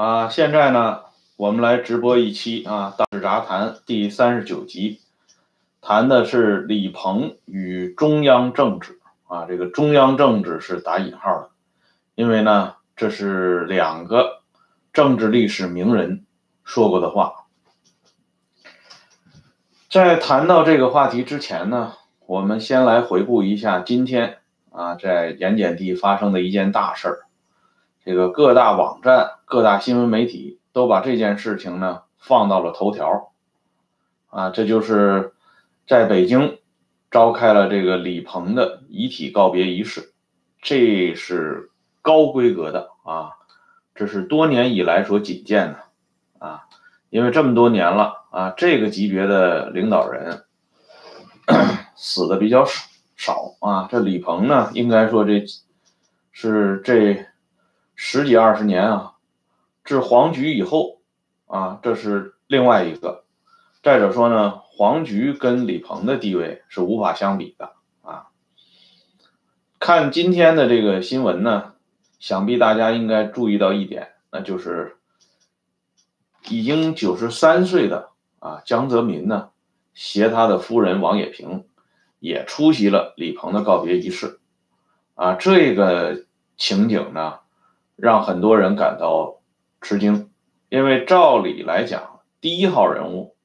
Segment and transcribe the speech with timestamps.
[0.00, 1.00] 啊，现在呢，
[1.36, 5.02] 我们来直播一期啊《大事杂谈》第三十九集，
[5.82, 9.44] 谈的是李鹏与中央政治啊。
[9.44, 11.50] 这个中央政治是打引号的，
[12.14, 14.40] 因为呢，这是两个
[14.94, 16.24] 政治历史名人
[16.64, 17.44] 说过的话。
[19.90, 21.92] 在谈到这个话题之前呢，
[22.24, 24.38] 我们先来回顾一下今天
[24.70, 27.18] 啊，在盐碱地发生的一件大事儿。
[28.02, 33.32] 这个各大网站、各大新闻媒体都把这件事情呢放到了头条，
[34.30, 35.34] 啊，这就是
[35.86, 36.58] 在北京
[37.10, 40.14] 召开了这个李鹏的遗体告别仪式，
[40.62, 43.32] 这是高规格的啊，
[43.94, 46.64] 这是多年以来所仅见的啊，
[47.10, 50.44] 因为这么多年了啊，这个级别的领导人
[51.96, 55.44] 死的比较少少啊，这李鹏呢，应该说这
[56.32, 57.26] 是这。
[58.02, 59.12] 十几二十年啊，
[59.84, 61.02] 至黄菊以后
[61.46, 63.24] 啊，这是另外一个。
[63.82, 68.28] 再者说呢，黄菊跟李鹏的地位是无法相比的啊。
[69.78, 71.74] 看今天的这个新闻呢，
[72.18, 74.96] 想必大家应该注意到一点，那就是
[76.48, 78.08] 已经九十三岁的
[78.38, 79.50] 啊江泽民呢，
[79.92, 81.66] 携他的夫人王冶平
[82.18, 84.40] 也出席了李鹏的告别仪式
[85.16, 85.34] 啊。
[85.34, 86.24] 这个
[86.56, 87.40] 情景呢。
[88.00, 89.40] 让很多人感到
[89.82, 90.30] 吃惊，
[90.70, 93.36] 因为照理来讲，第一号人物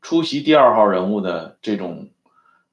[0.00, 2.08] 出席第二号人物的这种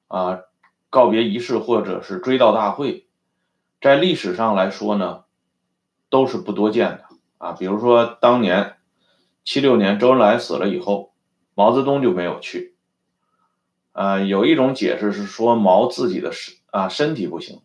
[0.08, 0.40] 啊
[0.88, 3.06] 告别仪式或者是追悼大会，
[3.82, 5.24] 在历史上来说呢，
[6.08, 7.04] 都是不多见的
[7.36, 7.52] 啊。
[7.52, 8.76] 比如说当年
[9.44, 11.12] 七六年周恩来死了以后，
[11.54, 12.76] 毛泽东就没有去。
[13.92, 17.60] 呃，有一种解释是说毛自己的身啊身体不行。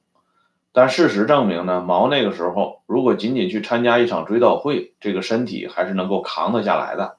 [0.74, 7.18] 但事实证明呢，毛那个时候如果仅仅去参加一场追悼会，这个身体还是能够扛得下来的。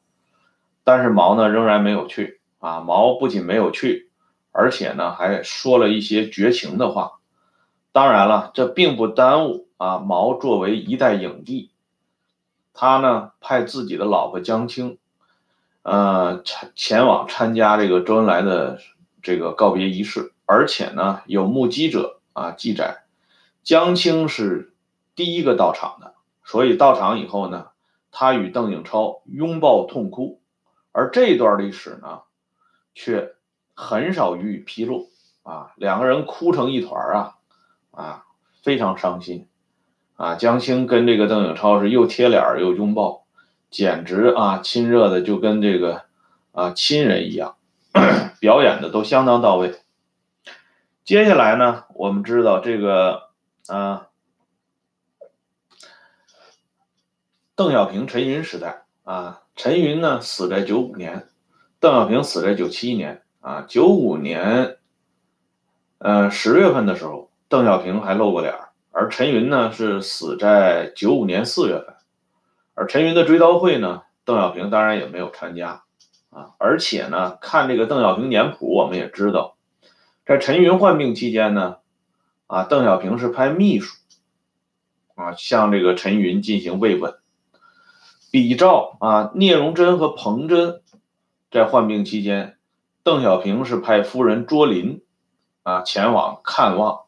[0.84, 4.10] 但是毛呢仍然没有去啊，毛不仅没有去，
[4.52, 7.12] 而且呢还说了一些绝情的话。
[7.92, 11.70] 当然了，这并不耽误啊毛作为一代影帝，
[12.72, 14.96] 他呢派自己的老婆江青，
[15.82, 18.78] 呃前前往参加这个周恩来的
[19.22, 23.01] 这个告别仪式，而且呢有目击者啊记载。
[23.62, 24.74] 江青是
[25.14, 26.14] 第一个到场的，
[26.44, 27.68] 所以到场以后呢，
[28.10, 30.40] 他与邓颖超拥抱痛哭，
[30.90, 32.22] 而这段历史呢，
[32.92, 33.34] 却
[33.74, 35.10] 很少予以披露
[35.44, 37.34] 啊，两个人哭成一团啊，
[37.92, 38.24] 啊，
[38.64, 39.46] 非常伤心
[40.16, 40.34] 啊。
[40.34, 43.24] 江青跟这个邓颖超是又贴脸又拥抱，
[43.70, 46.02] 简直啊亲热的就跟这个
[46.50, 47.54] 啊亲人一样，
[48.40, 49.78] 表演的都相当到位。
[51.04, 53.21] 接下来呢，我们知道这个。
[53.68, 54.08] 啊，
[57.54, 61.28] 邓小平、陈云时代啊，陈云呢死在九五年，
[61.78, 63.64] 邓小平死在九七年啊。
[63.68, 64.78] 九五年，
[65.98, 68.52] 呃十月份的时候，邓小平还露过脸
[68.90, 71.94] 而陈云呢是死在九五年四月份，
[72.74, 75.84] 而陈云的追悼会呢，邓小平当然也没有参加
[76.30, 76.50] 啊。
[76.58, 79.56] 而且呢，看这个邓小平年谱，我们也知道，
[80.26, 81.76] 在陈云患病期间呢。
[82.52, 83.96] 啊，邓小平是派秘书
[85.14, 87.14] 啊，向这个陈云进行慰问。
[88.30, 90.82] 比照啊，聂荣臻和彭真
[91.50, 92.58] 在患病期间，
[93.02, 95.00] 邓小平是派夫人卓琳
[95.62, 97.04] 啊前往看望。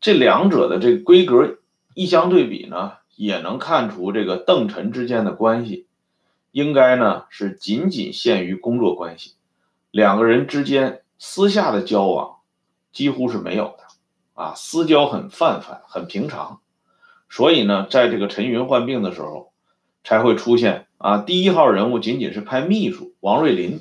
[0.00, 1.56] 这两者的这个规格
[1.94, 5.86] 一相对比呢，也能看出这个邓陈之间的关系，
[6.52, 9.32] 应该呢是仅仅限于工作关系，
[9.90, 12.40] 两个人之间私下的交往
[12.92, 13.84] 几乎是没有的。
[14.34, 16.60] 啊，私交很泛泛，很平常，
[17.30, 19.52] 所以呢，在这个陈云患病的时候，
[20.02, 23.80] 才会出现啊，第一号人物仅仅是派秘书王瑞林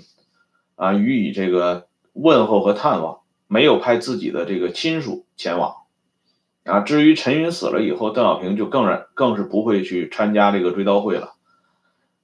[0.75, 5.75] 啊予以这个问候和探望，没有派自己的这个亲属前往
[6.65, 6.81] 啊。
[6.81, 11.33] 至于陈云死了以后，邓小平就更然更是不会去参加这个追悼会了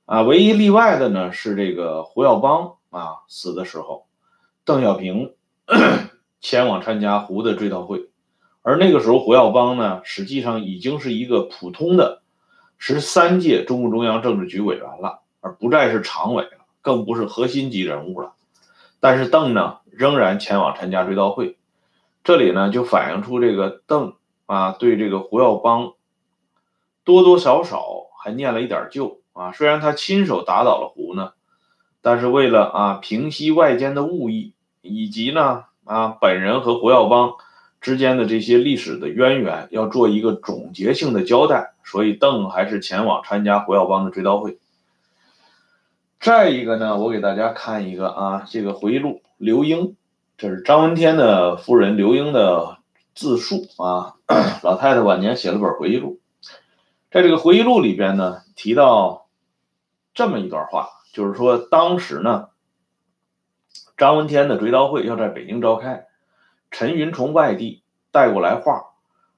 [0.06, 0.22] 啊。
[0.22, 4.06] 唯一例外的呢是这个胡耀邦啊死的时候，
[4.64, 5.34] 邓小平
[6.40, 8.06] 前往参加胡的追悼会。
[8.62, 12.22] 而那个时候，胡耀邦呢，实际上已经是一个普通的
[12.78, 18.34] 十三届中共中央政治局委员了，而不再是常委了，更不是核心级人物了。
[19.00, 21.58] 但是邓呢，仍然前往参加追悼会，
[22.24, 24.16] 这里呢，就反映出这个邓
[24.46, 25.94] 啊，对这个胡耀邦
[27.06, 27.82] 多多少少
[28.22, 29.54] 还念了一点旧啊。
[29.54, 31.32] 虽然他亲手打倒了胡呢，
[32.02, 37.36] 但是为了啊平息外间的误议，以及呢啊本人和胡耀邦。
[37.82, 44.58] 之间的这些历史的渊源要做一个总结性的交代，所以邓还是前往参加胡耀邦的追悼会。
[46.20, 49.96] 再一个呢，我给大家看一个啊，这个回忆录，刘英，
[50.38, 52.80] 这是张闻天的夫人刘英的
[53.16, 54.16] 自述啊。
[54.62, 56.20] 老太太晚年写了本回忆录，
[57.10, 59.28] 在这个回忆录里边呢，提到
[60.14, 62.50] 这么一段话，就是说当时呢，
[63.96, 66.08] 张闻天的追悼会要在北京召开，
[66.72, 68.86] 陈云从外地带过来话，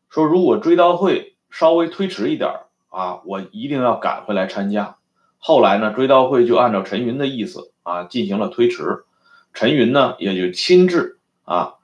[0.10, 2.52] 说如果追悼会稍微推迟一点
[2.90, 4.98] 啊，我一定要赶回来参加。
[5.38, 9.06] 后来呢，追悼会就按照陈云的意思啊进行了推迟，
[9.54, 11.76] 陈云呢也就亲自啊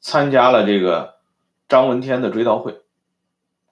[0.00, 1.16] 参加了这个
[1.68, 2.80] 张闻天的追悼会。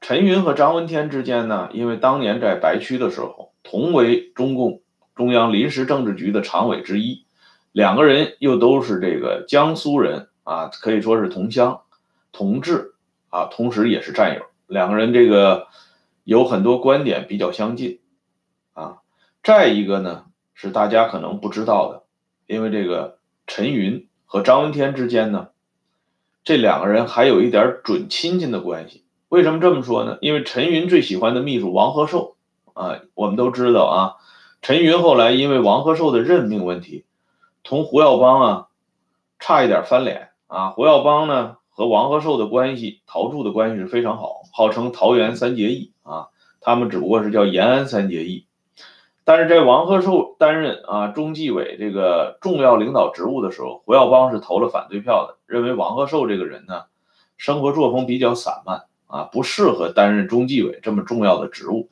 [0.00, 4.81] 陈云和张闻天之间呢，因为当年在白区的时候同为中共
[5.16, 7.25] 中央临时政治局的常委之一，
[7.72, 11.82] 两个人又都是这个江苏人啊，可以说是同乡
[12.32, 12.94] 同志
[13.28, 15.66] 啊，同时也是战友，两个人这个
[16.24, 18.00] 有很多观点比较相近
[18.72, 19.00] 啊。
[19.42, 20.24] 再一个呢，
[20.54, 22.04] 是大家可能不知道的，
[22.46, 25.48] 因为这个陈云和张闻天之间呢，
[26.44, 29.04] 这两个人还有一点准亲戚的关系。
[29.28, 30.16] 为什么这么说呢？
[30.22, 32.36] 因为陈云最喜欢的秘书王鹤寿
[32.72, 34.16] 啊，我们都知道啊，
[34.62, 37.04] 陈云后来因为王鹤寿的任命问题，
[37.62, 38.68] 同胡耀邦啊
[39.38, 40.70] 差一点翻脸啊。
[40.70, 46.26] 胡耀邦呢和王鹤寿的关系，陶铸的关系是非常好，号称桃园三结义啊，
[46.60, 48.46] 他们只不过是叫延安三结义。
[49.24, 56.84] 但是在王鹤寿担任啊中纪委这个重要领导职务的时候，胡耀邦是投了反对票的，认为王鹤寿这个人呢，
[57.36, 61.90] 生活作风比较散漫啊，不适合担任中纪委这么重要的职务。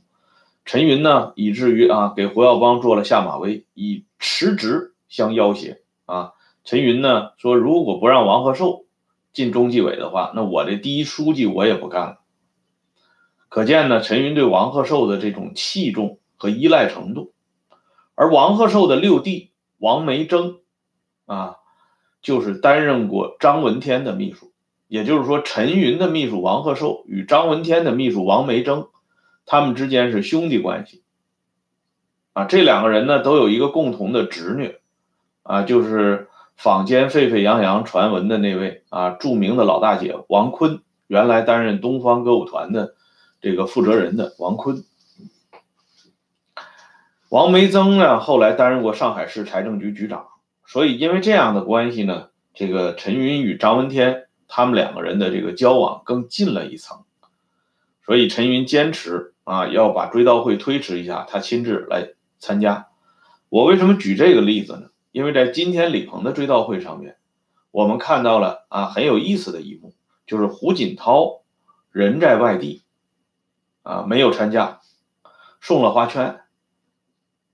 [0.64, 6.32] 陈云呢，以至于啊给胡耀邦做了下马威，以辞职相要挟啊。
[6.66, 8.84] 陈云呢说，如果不让王鹤寿
[9.32, 12.18] 进中纪委的话，那我这第一书记我也不干了。
[13.48, 16.18] 可见呢，陈云对王鹤寿的这种器重。
[16.38, 17.32] 和依赖程度，
[18.14, 20.58] 而王鹤寿的六弟王梅征，
[21.24, 21.56] 啊，
[22.20, 24.52] 就是担任过张闻天的秘书。
[24.86, 28.88] 也就是说，陈云的秘书王鹤寿与张闻天的秘书王梅征，
[29.46, 31.04] 他们之间是兄弟关系。
[32.34, 34.76] 啊，这两个人呢，都有一个共同的侄女，
[35.42, 36.25] 啊，就是
[36.56, 42.94] 坊间沸沸扬扬传闻的那位啊，著名的老大姐王坤，原来担任东方歌舞团的
[43.40, 44.82] 这个负责人的王坤。
[47.28, 50.28] 王梅增呢，后来担任过上海市财政局局长，
[50.64, 57.04] 所以因为这样的关系呢，这个陈云与张闻天他们两个人的这个交往更近了一层，
[58.04, 62.86] 所以陈云坚持啊要把追悼会推迟一下，他亲自来参加。
[63.48, 64.88] 我为什么举这个例子呢？
[65.16, 67.16] 因为在今天李鹏的追悼会上面，
[67.70, 69.94] 我们看到了啊很有意思的一幕，
[70.26, 71.40] 就是胡锦涛
[71.90, 72.82] 人在外地，
[73.82, 74.82] 啊没有参加，
[75.62, 76.40] 送了花圈。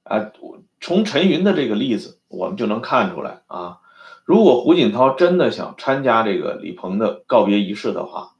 [0.02, 0.32] 啊，
[0.80, 3.78] 从陈云的这个例子，我们就能看出来啊，
[4.24, 8.32] 如果胡锦涛真的想参加这个李鹏的告别仪式的话，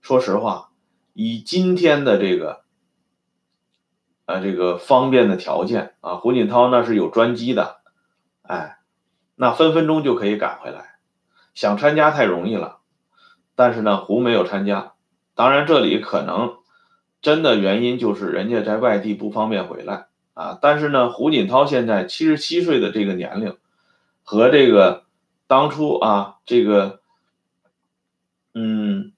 [0.00, 0.70] 说实话，
[1.12, 2.62] 以今天的这个，
[4.24, 7.79] 啊，这个方便的条件啊，胡锦涛那是有专机的，
[8.50, 8.78] 哎，
[9.36, 10.96] 那分分钟就可以赶回来。
[11.54, 12.78] 想参加太容易了，
[13.54, 14.94] 但是呢，胡没有参加。
[15.36, 16.56] 当然，这里可能
[17.22, 20.08] 真的原因就是人家在外地不方便回来。
[20.34, 23.56] 啊，但是呢，胡锦涛现在七十七岁的这个年龄，
[24.24, 25.04] 和这个
[25.46, 27.00] 当初啊，这个，
[28.52, 29.12] 嗯，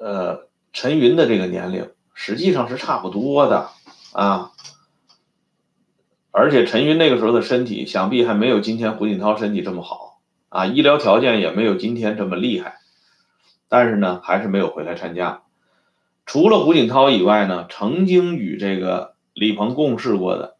[0.00, 3.68] 呃，陈云的这个年龄实际上是差不多的
[4.14, 4.52] 啊。
[6.40, 12.78] 而且陈云那个时候的身体，想必还没有今天胡锦涛身体这么好啊，医疗条件也没有今天这么厉害。
[13.68, 15.42] 但是呢，还是没有回来参加。
[16.26, 19.14] 除了胡锦涛以外呢，曾经与这个。
[19.32, 20.56] 李鹏共事过的，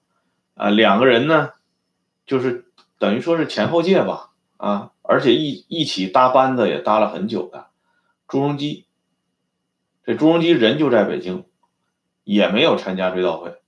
[0.55, 1.51] 啊，两个人呢，
[2.25, 2.67] 就是
[2.99, 7.67] 等于说是前后届吧，啊，而且一一起搭班子也搭了很久的，
[8.29, 8.87] 朱镕基，
[10.07, 11.45] 这朱镕基人就在北京，
[12.23, 13.61] 也没有参加追悼会，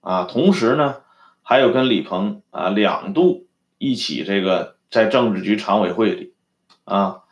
[0.00, 0.96] 啊，同时呢，
[1.48, 3.46] 还有跟李鹏啊两度
[3.78, 6.34] 一起这个在政治局常委会里，
[6.82, 7.22] 啊，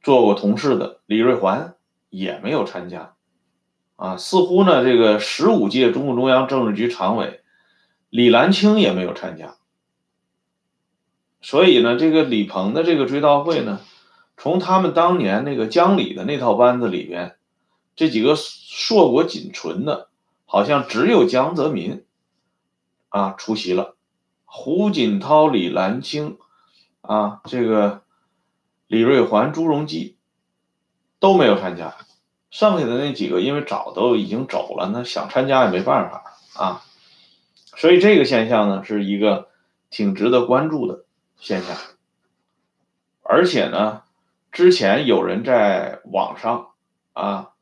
[0.00, 1.74] 做过同事的李瑞环
[2.10, 3.16] 也没有参加。
[3.96, 7.40] 啊，似乎呢，这个十五届中共中央政治局常委
[8.08, 9.56] 李兰清也没有参加，
[11.40, 13.80] 所以呢，这个李鹏的这个追悼会呢，
[14.36, 17.34] 从他们当年那个江里的那套班子里边，
[17.96, 20.08] 这几个硕果仅存的，
[20.44, 22.03] 好像只有江泽民
[23.14, 23.94] 啊出席了，
[24.44, 26.36] 胡锦涛、李兰清
[27.00, 28.02] 啊，这个
[28.88, 30.16] 李瑞环、朱镕基
[31.20, 31.94] 都没有参加。
[32.50, 36.24] 剩下的那几个，因为早都已经走了，那想参加也没办法
[36.56, 36.82] 啊。
[37.76, 39.48] 所以这个现象呢，是一个
[39.90, 41.04] 挺值得关注的
[41.38, 41.76] 现象。
[43.22, 44.02] 而且呢，
[44.50, 46.70] 之前有人在网上
[47.12, 47.52] 啊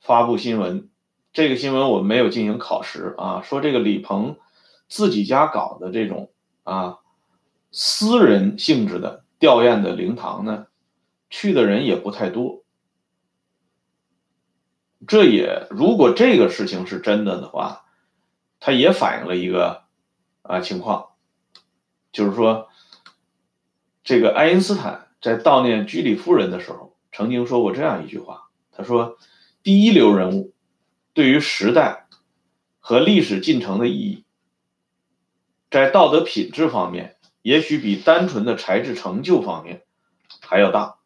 [0.00, 0.88] 发布新闻，
[1.34, 4.36] 这个新闻我们没有进行考实啊，说这个李鹏
[4.94, 6.30] 自己家搞的这种
[6.62, 6.98] 啊
[7.72, 10.68] 私人性质的吊唁的灵堂呢，
[11.28, 12.62] 去的人也不太多。
[15.04, 17.86] 这也如果这个事情是真的的话，
[18.60, 19.82] 它也反映了一个
[20.42, 21.08] 啊情况，
[22.12, 22.68] 就是说，
[24.04, 29.18] 这个爱因斯坦在悼念居里夫人的时候，曾经说过这样一句话，他说
[29.64, 30.54] ：“第一流人物
[31.12, 32.06] 对于时代
[32.78, 34.23] 和历史进程的意义，
[35.74, 39.82] 在道德品质方面，也许比单纯的才智成就方面
[40.40, 40.98] 还要大。”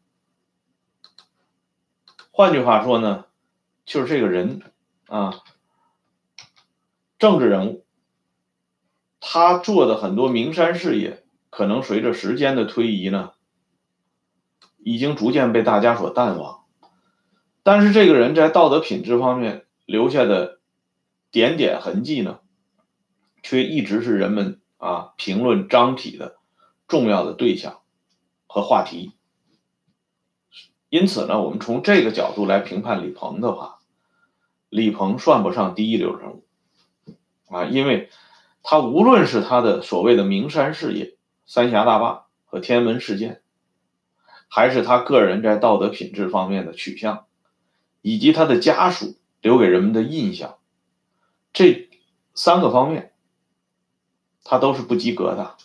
[2.31, 3.25] 换句话说呢？
[3.87, 4.61] 就是这个人
[5.07, 5.41] 啊，
[7.19, 7.87] 政治人物，
[9.21, 13.33] 他做的很多名山事业，可能随着时间的推移呢，
[14.77, 16.67] 已经逐渐被大家所淡忘。
[17.63, 20.61] 但是这个人在道德品质方面留下的
[21.31, 22.41] 点点痕迹呢，
[23.43, 26.39] 却一直是人们啊评论张体的
[26.87, 27.81] 重要的对象
[28.47, 29.13] 和话题。
[30.89, 33.77] 因此呢，我们从这个角度来评判李鹏的话。
[34.71, 36.45] 李鹏算不上第一流人物
[37.49, 38.11] 啊，因为
[38.63, 41.17] 他无论是他的所谓的名山事业、
[41.47, 43.41] 三峡大坝和天安门事件，
[44.47, 47.25] 还是他个人在道德品质方面的取向，
[48.03, 50.59] 以及他的家属留给人们的印象，
[51.55, 51.89] 这
[52.35, 53.15] 三个方面，
[54.51, 55.57] 他都是不及格的。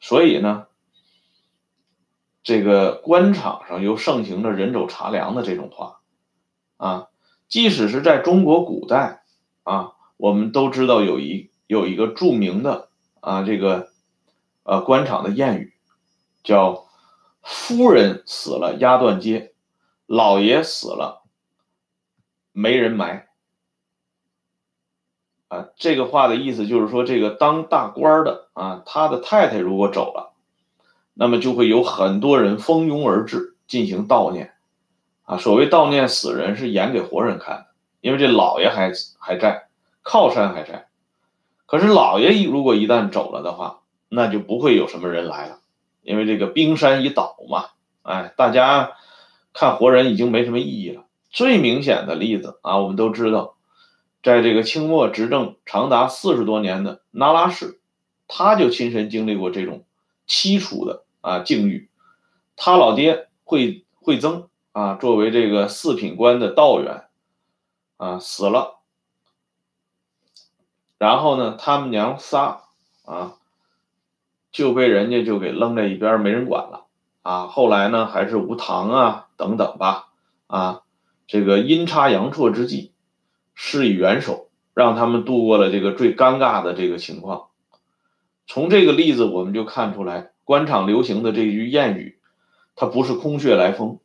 [0.00, 0.66] 所以呢，
[2.42, 6.00] 这个官场上又盛行着“人走茶凉”的这种话
[6.76, 7.08] 啊。
[7.46, 9.22] 即使是在中国古代，
[9.62, 12.88] 啊，我们都知道有一有一个著名的
[13.20, 13.92] 啊，这个
[14.64, 15.74] 呃官场的谚语，
[16.42, 16.88] 叫
[17.40, 19.54] “夫人死了压断街，
[20.06, 21.22] 老爷死了
[22.50, 23.28] 没人埋”。
[25.54, 30.32] 啊，这个话的意思就是说，这个当大官的啊，他的太太如果走了，
[31.14, 34.50] 那么就会有很多人蜂拥而至进行悼念。
[35.24, 37.66] 啊，所谓悼念死人是演给活人看的，
[38.00, 39.68] 因为这老爷还还在，
[40.02, 40.88] 靠山还在。
[41.66, 45.60] 可是老爷如果一旦走了的话，那就不会有什么人来了，
[46.02, 47.66] 因为这个冰山一倒嘛，
[48.02, 48.92] 哎，大家
[49.52, 51.04] 看活人已经没什么意义了。
[51.30, 53.53] 最明显的例子啊，我们都知道，
[54.24, 57.80] 在这个清末执政长达四十多年的那拉氏，
[58.26, 59.84] 他就亲身经历过这种
[60.26, 61.88] 凄楚的啊境遇，
[62.56, 64.48] 他老爹惠惠增。
[64.72, 67.04] 啊，作为这个四品官的道员，
[67.96, 68.80] 啊死了，
[70.98, 72.64] 然后呢，他们娘仨
[73.04, 73.36] 啊
[74.50, 76.86] 就被人家就给扔在一边，没人管了。
[77.22, 80.08] 啊，后来呢，还是吴唐啊等等吧，
[80.48, 80.82] 啊，
[81.28, 82.93] 这个阴差阳错之际，
[83.54, 87.48] 施以援手，让他们度过了这个最尴尬的这个情况。
[88.46, 92.18] 从这个例子我们就看出来，官场流行的这句谚语，
[92.76, 93.98] 它不是空穴来风。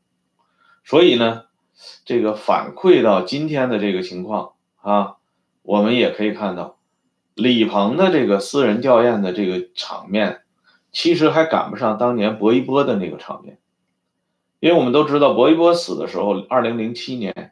[0.86, 1.44] 所以呢，
[2.06, 5.18] 这个反馈到今天的这个情况啊，
[5.62, 6.78] 我们也可以看到，
[7.36, 10.42] 李鹏的这个私人吊唁的这个场面，
[10.92, 13.60] 其实还赶不上当年薄一波的那个场面，
[14.60, 17.49] 因为我们都知道薄一波死的时候，二零零七年，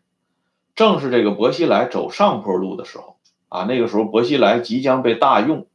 [0.77, 3.17] 正是这个薄熙来走上坡路的时候
[3.49, 5.67] 啊，那个时候薄熙来即将被大用，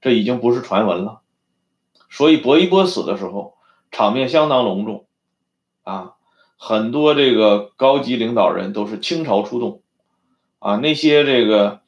[0.00, 1.20] 这已经不是传闻了，
[2.10, 3.54] 所以薄一波死的时候，
[3.90, 5.06] 场面相当隆重
[5.84, 6.14] 啊。
[6.56, 9.82] 很多这个高级领导人都是倾巢出动，
[10.58, 11.80] 啊，那些这个，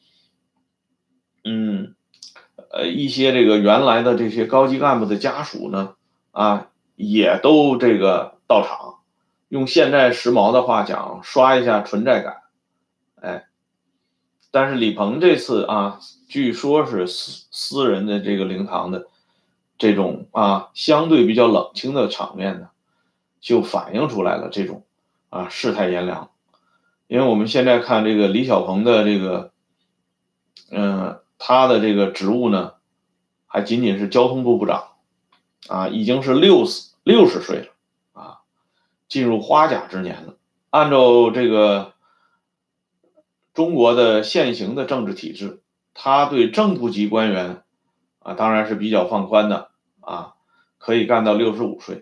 [1.43, 1.97] 嗯，
[2.71, 5.95] 呃，一些这个原来的这些高级干部的家属呢，
[6.31, 9.01] 啊，也都这个到场，
[9.49, 12.40] 用现在时髦的话讲，刷一下存在感，
[14.51, 19.09] 但是李鹏这次啊，据说是私私人的这个灵堂的
[19.79, 22.69] 这种啊，相对比较冷清的场面呢。
[23.41, 24.85] 就反映出来了这种
[25.31, 26.31] 啊世态炎凉，
[27.07, 29.53] 因为我们现在看这个李小鹏的这个，
[30.71, 32.75] 嗯，他的这个职务呢，
[33.47, 34.89] 还仅仅是交通部部长，
[35.69, 37.69] 啊，已经是六十六十岁了，
[38.13, 38.41] 啊，
[39.09, 40.35] 进入花甲之年了。
[40.69, 41.95] 按照这个
[43.61, 45.61] 中国的现行的政治体制，
[45.93, 47.63] 他对正部级官员
[48.21, 49.69] 啊，当然是比较放宽的，
[50.01, 50.33] 啊，
[50.79, 52.01] 可以干到六十五岁。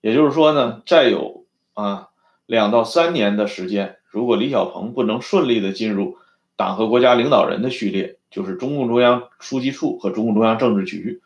[0.00, 1.44] 也就是说呢，再有
[1.74, 2.08] 啊
[2.46, 6.16] 两到三年的时间，如果李小鹏不能顺利的进入
[6.56, 11.20] 党和国家领导人的序列，就是中共中央书记处和中共中央政治局。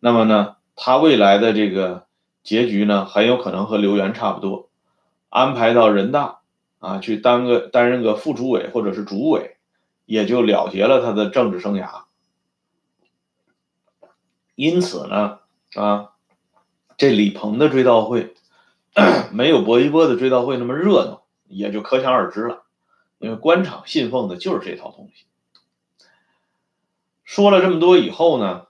[0.00, 2.06] 那么呢，他未来的这个
[2.42, 4.68] 结局呢，很有可能和刘源差不多，
[5.28, 6.39] 安排到人大
[6.80, 9.56] 啊去当个担任个副主委或者是主委，
[10.06, 12.02] 也就了结了他的政治生涯。
[14.56, 15.38] 因此呢，
[15.74, 16.10] 啊，
[16.98, 18.34] 这李鹏的追悼会
[19.32, 22.64] 没有薄一波的追悼会那么热闹，也就可想而知了。
[23.18, 25.26] 因为官场信奉的就是这套东西。
[27.22, 28.66] 说了这么多以后呢，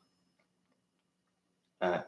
[1.79, 2.07] 哎，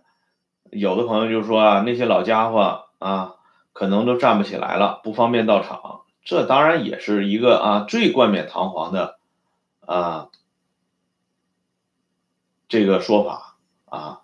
[0.71, 3.37] 有的朋友就说啊，那些老家伙啊，
[3.73, 6.03] 可能都站不起来了，不方便到场。
[6.25, 9.19] 这当然也是一个啊最冠冕堂皇的
[9.81, 10.29] 啊
[12.69, 14.21] 这个说法啊，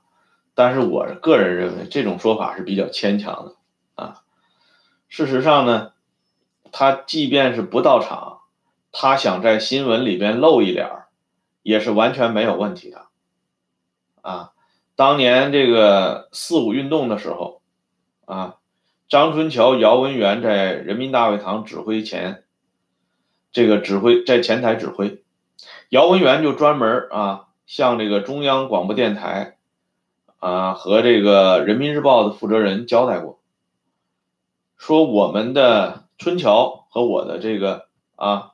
[0.54, 3.56] 但是我个人认为这种说法是比较牵强的
[3.94, 4.22] 啊。
[5.08, 5.92] 事实上呢。
[6.70, 8.40] 他即便是不到场，
[8.92, 11.06] 他想在新闻里边露一脸
[11.62, 13.06] 也是完全没有问题的。
[14.20, 14.52] 啊，
[14.96, 17.62] 当年这个四五运动的时候，
[18.26, 18.56] 啊，
[19.08, 22.44] 张春桥、姚文元在人民大会堂指挥前，
[23.52, 25.22] 这个指挥在前台指挥，
[25.88, 29.56] 姚文元就专门啊向这个中央广播电台
[30.38, 33.40] 啊和这个人民日报的负责人交代过，
[34.76, 36.06] 说我们的。
[36.20, 37.86] 春桥和我的这个
[38.16, 38.50] 啊，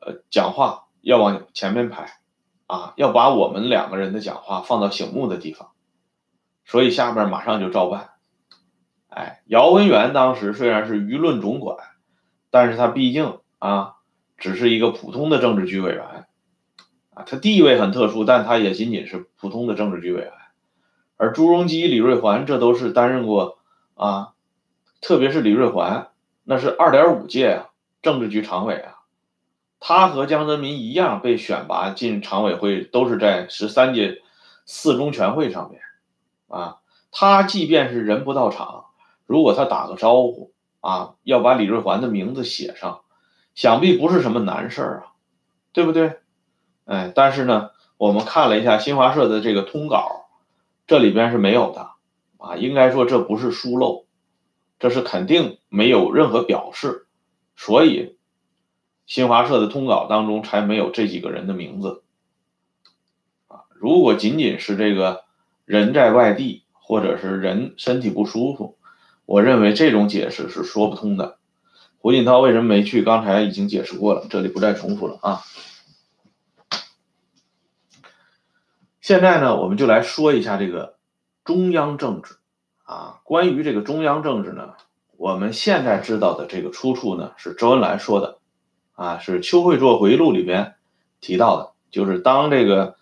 [0.00, 2.18] 呃，讲话要往前面排，
[2.66, 5.72] 啊，要把我们两个人的讲话放到醒目的地方，
[6.64, 8.15] 所以下边马上就照办。
[9.16, 11.78] 哎，姚文元当时虽然是舆论总管，
[12.50, 13.94] 但是他毕竟啊，
[14.36, 16.26] 只是一个普通的政治局委员，
[17.14, 20.32] 啊，他地位很特殊，但他也仅仅是普通的政治局委员，
[21.16, 23.56] 而朱镕基、李瑞环这都是担任过
[23.94, 24.34] 啊，
[25.00, 26.08] 特别是李瑞环。
[26.44, 27.70] 那是二点五届啊，
[28.02, 28.98] 政治局常委啊，
[29.80, 34.20] 他和江泽民一样被选拔进常委会，都是在十三届
[34.66, 35.80] 四中全会上面
[36.48, 36.80] 啊。
[37.10, 38.85] 他即便是人不到场，
[39.26, 43.02] 如果他打个招呼啊，要把李瑞环的名字写上，
[43.54, 45.12] 想必不是什么难事儿啊，
[45.72, 46.20] 对不对？
[46.84, 50.26] 哎，但是呢，我们看了一下新华社的这个通稿，
[50.86, 51.90] 这里边是没有的
[52.38, 54.06] 啊，应该说这不是疏漏。
[54.78, 57.06] 这是肯定没有任何表示，
[57.56, 58.18] 所以
[59.06, 62.02] 新华社的通稿当中才没有这几个人的名字
[63.48, 63.64] 啊。
[63.70, 65.24] 如果仅仅是这个
[65.64, 68.75] 人在外地，或者是人身体不舒服，
[69.26, 71.36] 我认为这种解释是说不通的。
[71.98, 73.02] 胡锦涛为什么没去？
[73.02, 75.42] 刚才已经解释过了，这里不再重复了啊。
[79.00, 80.96] 现在呢，我们就来说一下这个
[81.44, 82.36] 中央政治。
[82.84, 84.74] 啊，关于这个中央政治呢，
[85.16, 88.38] 我们现在知道的这个出处呢，是周恩来说的，
[88.94, 90.76] 啊，是邱会作回忆录里边
[91.20, 92.94] 提到的，就是当这个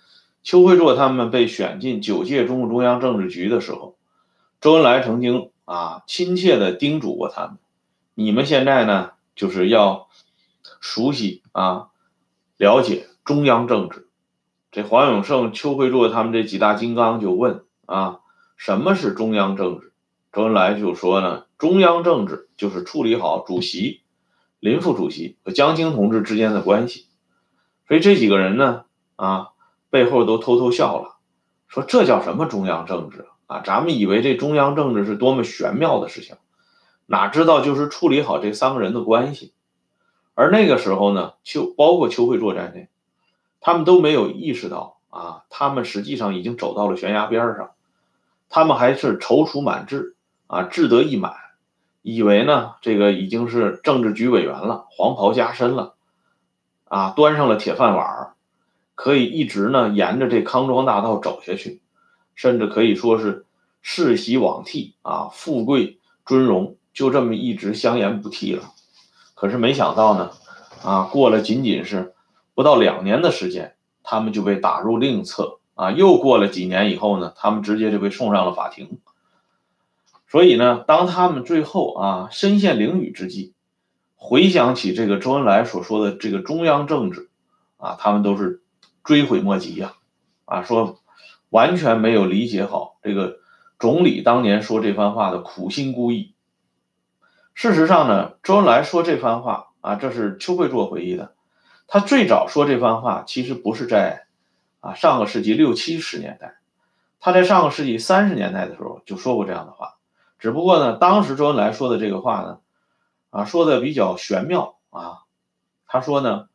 [0.42, 3.94] 邱会作他们被选进九届中共中央政治局的时候，
[4.62, 7.58] 周恩来曾经啊亲切的叮嘱过他们，
[8.14, 10.08] 你们现在呢就是要
[10.80, 11.88] 熟悉啊，
[12.56, 14.08] 了解中央政治。
[14.70, 18.20] 这黄永胜、邱会作他们这几大金刚就问啊。
[18.56, 19.92] 什么是中央政治？
[20.32, 24.02] 周恩来就说呢，中央政治就是处理好主席、
[24.60, 27.06] 林副主席和江青同志之间的关系。
[27.88, 28.84] 所以这几个人呢，
[29.16, 29.48] 啊，
[29.90, 31.16] 背后都偷偷笑了，
[31.68, 33.33] 说这叫什么中央政治啊？
[33.46, 36.36] 啊咱们以为这中央政治是多么玄妙的事情，
[37.06, 39.52] 哪知道就是处理好这三个人的关系。
[40.34, 42.88] 而那个时候呢，邱包括邱会作在内，
[43.60, 47.70] 他们都没有意识到啊，他们实际上已经走到了悬崖边上。
[48.48, 50.14] 他们还是踌躇满志
[50.46, 51.34] 啊，志得意满，
[52.02, 55.94] 以为呢这个已经是政治局委员了，黄袍加身了，
[56.84, 58.34] 啊，端上了铁饭碗，
[58.94, 61.80] 可以一直呢沿着这康庄大道走下去，
[62.34, 63.46] 甚至可以说是
[63.82, 68.72] 世袭罔替啊，富贵尊荣就这么一直香烟不替了。
[69.34, 70.30] 可是没想到呢，
[70.82, 72.14] 啊，过了仅仅是
[72.54, 75.58] 不到两年的时间，他们就被打入另册。
[75.74, 79.00] 啊，又过了几年以后呢，他们直接就被送上了法庭。
[80.28, 83.54] 所以呢，当他们最后啊身陷囹圄之际，
[84.14, 87.28] 回想起这个周恩来所说的这个中央政治，
[87.76, 88.62] 啊，他们都是
[89.02, 89.94] 追悔莫及呀，
[90.44, 91.00] 啊，说
[91.54, 93.38] 完全没有理解好这个
[93.78, 96.32] 总理当年说这番话的苦心孤诣。
[97.54, 101.36] 事实上呢，周恩来说这番话啊，这是邱会作回忆的，
[101.86, 104.26] 他最早说这番话其实不是在。
[104.80, 106.56] 啊，上个世纪六七十年代，
[107.18, 109.94] 他在上个世纪三十年代的时候就说过这样的话，
[110.38, 112.58] 只不过呢，当时周恩来说的这个话呢，
[113.30, 115.20] 啊，说的比较玄妙啊。
[115.86, 116.50] 他说呢，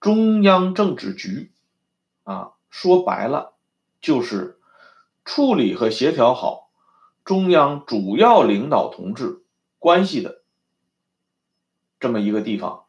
[0.00, 1.52] 中央政治局
[2.24, 3.53] 啊，说白了
[4.04, 4.60] 就是
[5.24, 6.68] 处理和协调好
[7.24, 9.42] 中央主要领导同志
[9.78, 10.42] 关系的
[11.98, 12.84] 这么一个地方。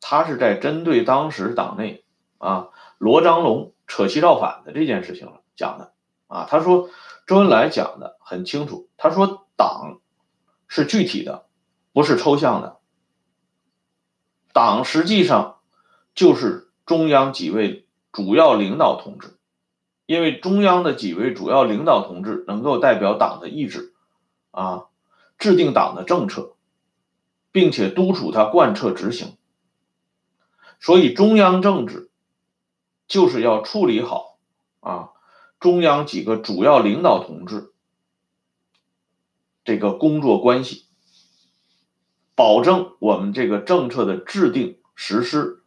[0.00, 2.02] 他是在针对当时党内
[2.38, 5.92] 啊罗章龙扯旗造反的这件事情讲的
[6.28, 6.46] 啊。
[6.48, 6.88] 他说
[7.26, 10.00] 周恩来讲的很清楚，他说党
[10.66, 11.44] 是具体的，
[11.92, 12.78] 不是抽象的。
[14.54, 15.58] 党实际上
[16.14, 19.36] 就是中央几位主要领导同志，
[20.06, 23.94] 因为中央的几位主要领导同志能够代表党的意志
[24.50, 24.86] 啊，
[25.38, 26.56] 制定党的政策，
[27.52, 29.36] 并且督促他贯彻执行。
[30.78, 32.10] 所以，中央政治
[33.06, 34.38] 就是要处理好
[34.80, 35.10] 啊，
[35.58, 37.72] 中央几个主要领导同志
[39.64, 40.84] 这个工作关系，
[42.34, 45.62] 保证我们这个政策的制定实施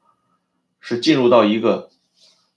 [0.80, 1.90] 是进入到一个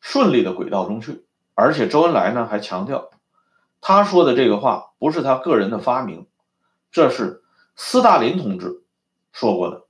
[0.00, 1.24] 顺利的轨道中去。
[1.60, 3.10] 而且，周恩来呢还强调，
[3.82, 6.26] 他说的这个话不是他个人的发明，
[6.90, 7.44] 这是
[7.76, 8.82] 斯大林同志
[9.30, 9.84] 说过的。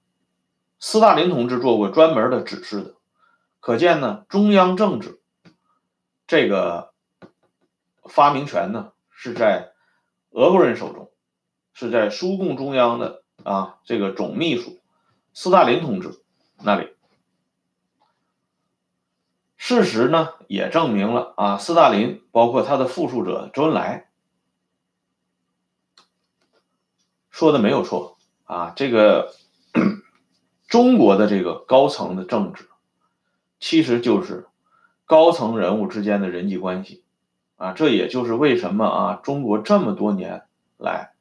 [0.80, 2.94] 斯大林同志做过专门的指示的，
[3.60, 5.20] 可见呢，中央政治
[6.26, 6.92] 这个
[8.04, 9.72] 发明权呢是在
[10.30, 11.12] 俄国人手中，
[11.72, 14.80] 是在苏共中央的啊这个总秘书
[15.34, 16.20] 斯大林同志
[16.62, 16.96] 那里。
[19.70, 24.08] 事实呢也证明了啊，斯大林包括他的复述者周恩来
[27.30, 29.32] 说的没有错啊，这个。
[30.66, 32.68] 中国的这个高层的政治，
[33.60, 34.48] 其实就是
[35.06, 37.04] 高层人物之间的人际关系，
[37.56, 40.42] 啊，这也就是为什么啊，中国这么多年
[40.76, 41.12] 来，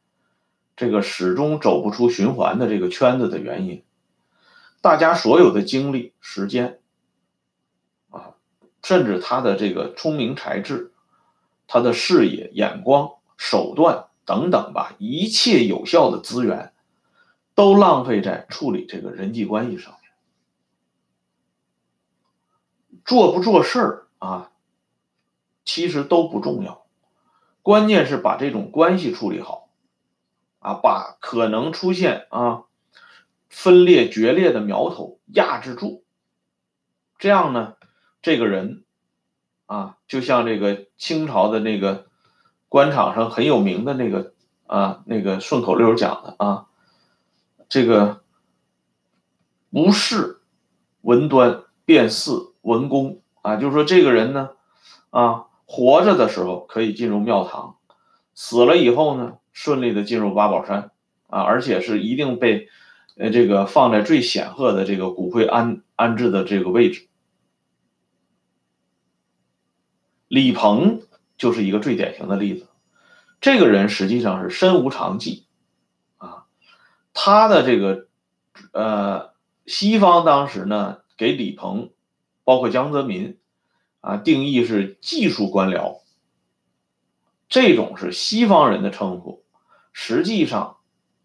[0.76, 3.84] 这个始终走不出循环的这个圈子的原因。
[4.82, 6.79] 大家所有的精力、时间，
[8.84, 10.92] 甚至他的这个聪明才智、
[11.68, 16.74] 他的视野、眼光、手段等等吧，一切有效的资源。
[17.56, 20.12] 都浪费在处理这个人际关系上面，
[23.04, 24.52] 做不做事啊，
[25.66, 26.86] 其实都不重要，
[27.62, 29.68] 关键是把这种关系处理好，
[30.60, 32.64] 啊，把可能出现啊
[33.50, 36.06] 分裂决裂的苗头压制住，
[37.18, 37.76] 这样呢，
[38.22, 38.84] 这个人
[39.66, 42.08] 啊，就像这个清朝的那个
[42.68, 44.34] 官场上很有名的那个
[44.68, 46.66] 啊那个顺口溜讲的啊。
[47.70, 48.22] 这个
[49.70, 50.42] 无事
[51.02, 54.50] 文端，便似文公啊，就是说这个人呢，
[55.12, 57.78] 啊，活着的时候可以进入庙堂，
[58.34, 60.90] 死了以后呢，顺利的进入八宝山
[61.28, 62.70] 啊，而且是一定被
[63.18, 67.09] 呃这个放在最显赫的这个骨灰安安置的这个位置。
[70.30, 71.02] 李鹏
[71.38, 72.68] 就是一个最典型的例子，
[73.42, 75.46] 这个人实际上是身无长技。
[76.18, 76.46] 啊
[77.14, 78.08] 他的这个，
[78.72, 79.34] 呃，
[79.66, 81.90] 西方当时呢给李鹏，
[82.44, 83.38] 包括江泽民，
[84.00, 86.00] 啊，定义是技术官僚。
[87.50, 89.44] 这种是西方人的称呼，
[89.92, 90.78] 实际上，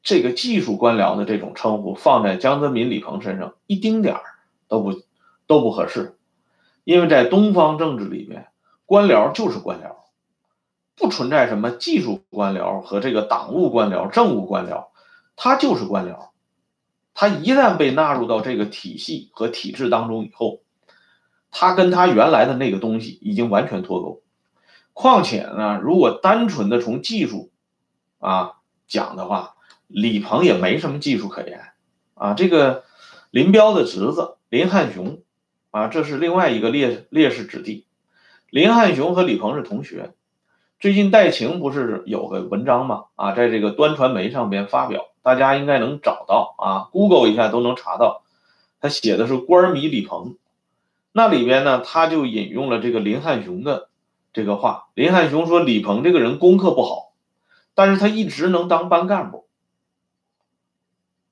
[0.03, 4.23] 这个技术官僚的这种称呼放在江泽民、李鹏身上一丁点儿
[4.67, 5.03] 都不
[5.47, 6.17] 都不合适，
[6.85, 8.49] 因为在东方政治里面，
[8.87, 9.97] 官僚就是官僚，
[10.97, 14.87] 不存在什么技术官僚和这个党务官僚、政务官僚。
[15.37, 16.29] 他就是官僚，
[17.13, 20.61] 他一旦被纳入到这个体系和体制当中以后，
[21.51, 24.23] 他跟他原来的那个东西已经完全脱钩。
[24.93, 27.51] 况且呢，如果单纯的从技术
[28.21, 29.57] 啊讲的话，
[29.89, 31.73] 李鹏也没什么技术可言
[32.15, 32.35] 啊。
[32.35, 32.85] 这个
[33.33, 35.21] 林彪的侄子林汉雄
[35.73, 37.87] 啊，这是另外一个烈烈士子弟。
[38.55, 40.15] 林汉雄和李鹏是同学。
[40.79, 43.07] 最近戴晴不是有个文章吗？
[43.17, 45.09] 啊，在这个端传媒上边发表。
[45.23, 48.23] 大家应该能找到啊，Google 一下都能查到。
[48.79, 50.37] 他写的是官迷李鹏，
[51.11, 53.89] 那里边呢，他就引用了这个林汉雄的
[54.33, 54.87] 这个话。
[54.95, 57.13] 林汉雄说，李鹏这个人功课不好，
[57.75, 59.49] 但是他一直能当班干部。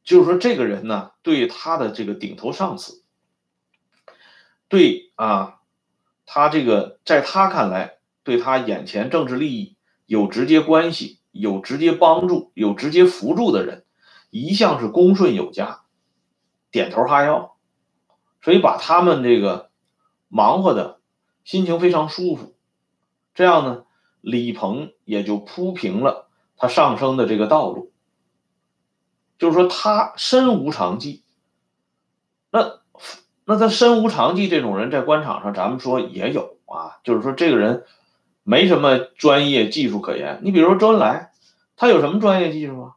[0.02, 3.04] 就是说，这个人呢，对他的这个顶头上司，
[4.66, 5.60] 对啊，
[6.26, 11.18] 他这个在他看来，对他眼前政治利益有直接关系。
[11.32, 13.86] 有直接帮助、有直接扶助的人，
[14.28, 15.80] 一向是恭顺有加，
[16.70, 17.56] 点头哈腰，
[18.42, 19.70] 所以把他们这个
[20.28, 21.00] 忙活的
[21.42, 22.54] 心情非常舒服。
[23.34, 23.84] 这样呢，
[24.20, 27.90] 李鹏也就铺平了他上升的这个道路。
[29.38, 31.22] 就是说，他身无长技，
[32.50, 32.81] 那
[33.44, 37.84] 那他身无长技这种人，在官场上咱们说也有啊，就是说这个人
[38.42, 40.40] 没什么专业技术可言。
[40.42, 41.32] 你比如说周恩来，
[41.76, 42.96] 他有什么专业技术啊？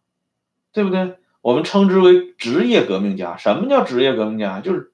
[0.72, 1.18] 对不对？
[1.42, 3.38] 我们称之为职业革命家。
[3.38, 4.60] 什么叫职业革命家？
[4.62, 4.92] 就是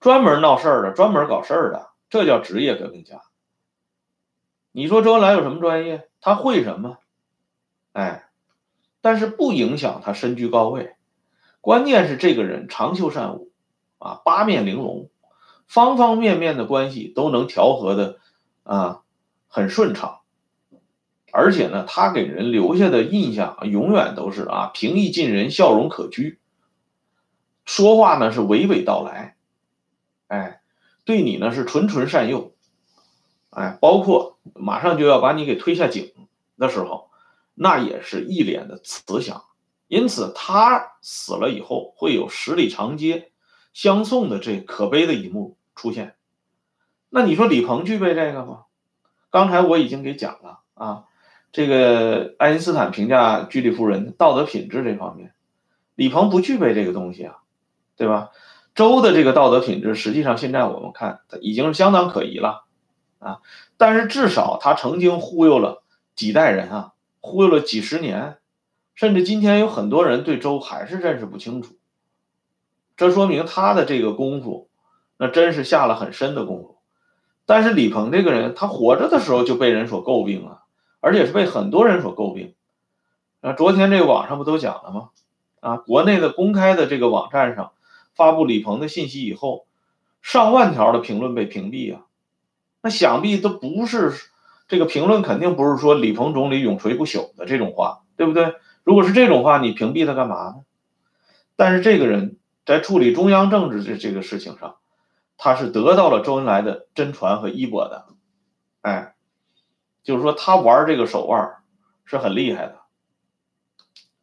[0.00, 3.22] 专门闹事儿的，专门搞事儿的，这叫职业革命家。
[4.72, 6.08] 你说周恩来有什么专业？
[6.20, 6.98] 他会什么？
[7.92, 8.28] 哎，
[9.00, 10.94] 但是不影响他身居高位。
[11.60, 13.47] 关键是这个人长袖善舞。
[13.98, 15.10] 啊，八面玲珑，
[15.66, 18.18] 方方面面的关系都能调和的
[18.62, 19.02] 啊，
[19.48, 20.20] 很顺畅。
[21.30, 26.38] 而且呢，他给人留下的印象，永远都是啊，平易近人，笑容可掬。
[27.64, 29.36] 说话呢是娓娓道来，
[30.28, 30.62] 哎，
[31.04, 32.54] 对你呢是纯纯善诱，
[33.50, 36.12] 哎，包括马上就要把你给推下井
[36.56, 37.10] 的时候，
[37.54, 39.44] 那也是一脸的慈祥。
[39.86, 43.32] 因此，他死了以后会有十里长街。
[43.72, 46.14] 相送的这可悲的一幕出现，
[47.08, 48.64] 那你说李鹏具备这个吗？
[49.30, 51.04] 刚才我已经给讲了啊，
[51.52, 55.32] 这个爱因斯坦评价居里夫人道德品质这方面，
[55.94, 57.36] 李鹏不具备这个东西啊，
[57.96, 58.30] 对吧？
[58.74, 62.64] 周的这个道德品质，实际上现在我们看已经是相当可疑了
[63.18, 63.40] 啊，
[63.76, 65.82] 但是至少他曾经忽悠了
[66.14, 68.36] 几代人啊，忽悠了几十年，
[68.94, 71.77] 甚至今天有很多人对周还是认识不清楚。
[72.98, 74.68] 这说明他的这个功夫，
[75.18, 76.78] 那真是下了很深的功夫。
[77.46, 80.62] 但是李鹏这个人，他活着的时候就被人所诟病啊，
[80.98, 82.54] 而且是被很多人所诟病。
[83.40, 85.10] 啊，昨天这个网上不都讲了吗？
[85.60, 87.70] 啊，国内的公开的这个网站上
[88.16, 89.66] 发布李鹏的信息以后，
[90.20, 92.00] 上万条的评论被屏蔽啊。
[92.82, 94.12] 那想必都不是
[94.66, 98.56] 这个评论，肯定不是说李鹏总理永垂不朽的这种话，对不对？
[98.82, 100.54] 如果是这种话，你屏蔽他干嘛呢？
[101.54, 102.37] 但是这个人。
[102.68, 104.76] 在处理中央政治这这个事情上，
[105.38, 108.08] 他是得到了周恩来的真传和衣钵的，
[108.82, 109.14] 哎，
[110.02, 111.62] 就是说他玩这个手腕
[112.04, 112.80] 是很厉害的。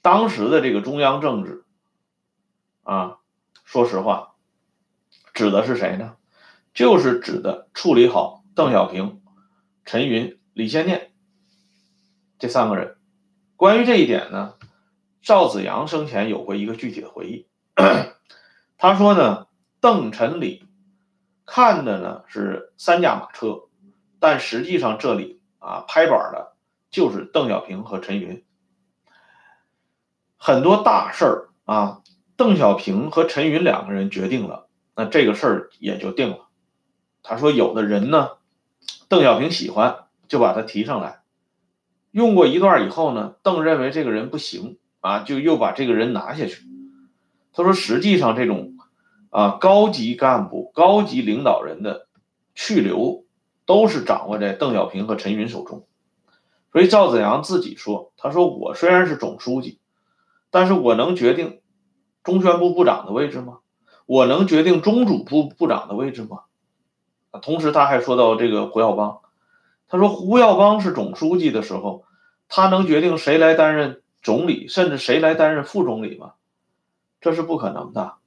[0.04, 1.66] 当时的这个中央政治，
[2.84, 3.18] 啊，
[3.64, 4.36] 说实话，
[5.34, 6.16] 指的是谁呢？
[6.72, 9.24] 就是指的处理好邓小平、
[9.86, 11.14] 陈云、李先念
[12.38, 12.96] 这三个人。
[13.56, 14.54] 关于这一点呢，
[15.24, 17.48] 赵子阳生前有过一个具体的回忆。
[18.78, 19.48] 他说呢，
[19.80, 20.66] 邓陈李
[21.46, 23.64] 看的呢是三驾马车，
[24.20, 26.54] 但实际上这里啊拍板的
[26.90, 28.44] 就是邓小平和陈云。
[30.38, 32.02] 很多大事儿啊，
[32.36, 36.48] 邓小平和陈云两个人决定了，那这个事儿也就定了。
[37.24, 38.32] 他说，有的人呢，
[39.10, 41.24] 邓小平喜欢，就把他提上来，
[42.12, 46.64] 用过一段以后呢，邓认为这个人不行啊，就又把这个人拿下去。
[47.56, 48.74] 他说：“实际上，这种
[49.30, 52.08] 啊高级干部、高级领导人的
[52.54, 53.24] 去留，
[53.66, 55.88] 都是掌握在邓小平和陈云手中。
[56.74, 59.80] 所以赵子阳自己说：‘他说我虽然是总书记，
[60.52, 61.62] 但是我能决定
[62.26, 63.60] 中宣部部长的位置吗？
[64.06, 66.42] 我能决定中组部部长的位置吗？’
[67.42, 69.20] 同时他还说到这个胡耀邦，
[69.88, 72.04] 他说胡耀邦是总书记的时候，
[72.50, 76.34] 他能决定谁来担任总理，甚至谁来担任副总理吗？”
[77.26, 78.18] 这是不可能的，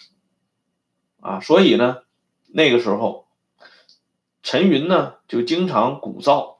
[1.20, 1.98] 啊，所以呢，
[2.48, 3.28] 那个时候，
[4.42, 6.56] 陈云呢就经常鼓噪，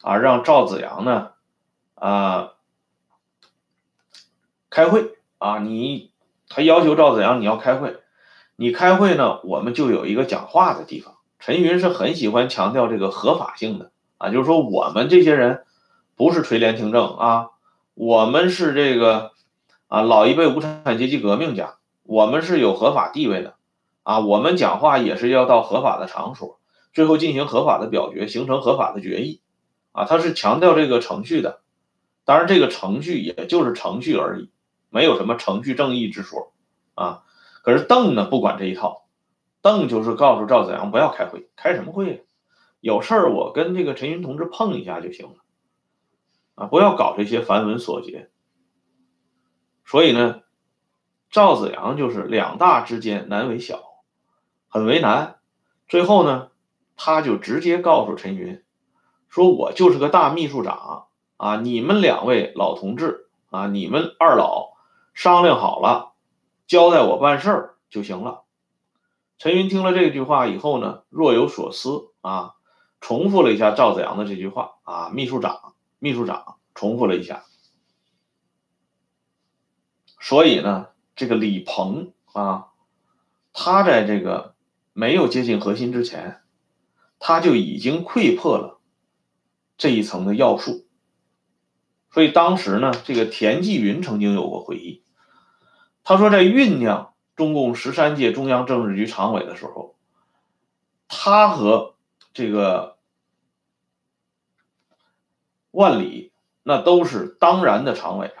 [0.00, 1.32] 啊，让赵子阳呢，
[1.96, 2.54] 啊，
[4.70, 6.12] 开会，啊，你，
[6.48, 8.00] 他要求赵子阳你要开会，
[8.56, 11.16] 你开会呢，我们就有一个讲话的地方。
[11.40, 15.66] 陈云是很喜欢强调这个合法性的，啊，就是说我们这些人
[16.16, 17.50] 不是垂帘听政啊，
[17.92, 19.32] 我们是这个，
[19.88, 21.74] 啊，老一辈无产阶级革命家。
[22.02, 23.54] 我们是有合法地位的，
[24.02, 26.60] 啊，我们讲话也是要到合法的场所，
[26.92, 29.40] 最后进行合法的表决，形成合法的决议，
[29.92, 31.60] 啊，他是强调这个程序的，
[32.24, 34.50] 当然这个程序也就是程序而已，
[34.90, 36.52] 没有什么程序正义之说，
[36.94, 37.22] 啊，
[37.62, 39.06] 可是邓呢不管这一套，
[39.62, 42.18] 邓就是告诉赵子阳不要开会，开什么会呀？
[42.80, 45.34] 有事儿我跟这个陈云同志碰一下就行了，
[46.56, 48.28] 啊，不要搞这些繁文缛节，
[49.86, 50.41] 所以呢。
[51.32, 53.80] 赵子阳就是两大之间难为小，
[54.68, 55.38] 很为难。
[55.88, 56.50] 最后呢，
[56.94, 58.62] 他就直接告诉陈云，
[59.30, 61.06] 说我就是个大秘书长
[61.38, 64.74] 啊，你们两位老同志啊，你们二老
[65.14, 66.12] 商量好了，
[66.66, 68.42] 交代我办事儿就行了。
[69.38, 72.56] 陈云听了这句话以后呢，若有所思啊，
[73.00, 77.44] 重复了一下赵子阳的这句话啊，秘书长，秘书长，重复了一下。
[80.20, 80.91] 所以呢。
[81.14, 82.68] 这个李鹏啊，
[83.52, 84.54] 他在这个
[84.92, 86.42] 没有接近核心之前，
[87.18, 88.80] 他就已经溃破了
[89.76, 90.86] 这一层的要素。
[92.10, 95.02] 所以当时呢，这个田纪云曾经有过回忆，
[96.04, 99.96] 他说在酝酿中共十三届中央政治局常委的时候，
[101.08, 101.94] 他和
[102.34, 102.98] 这个
[105.70, 108.34] 万里那都是当然的常委。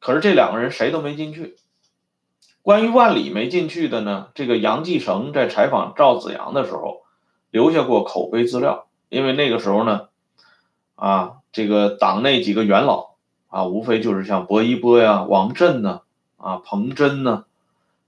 [0.00, 1.56] 可是这两个人谁都没进去。
[2.62, 7.02] 关于万里没进去的呢，这个杨继成在采访赵子阳的时候
[7.50, 10.08] 留下过口碑资料，因为那个时候呢，
[10.96, 11.36] 啊。
[11.52, 13.16] 这个党内几个元老
[13.48, 16.02] 啊，无非就是像薄一波呀、王震呢、
[16.36, 17.44] 啊彭真呢、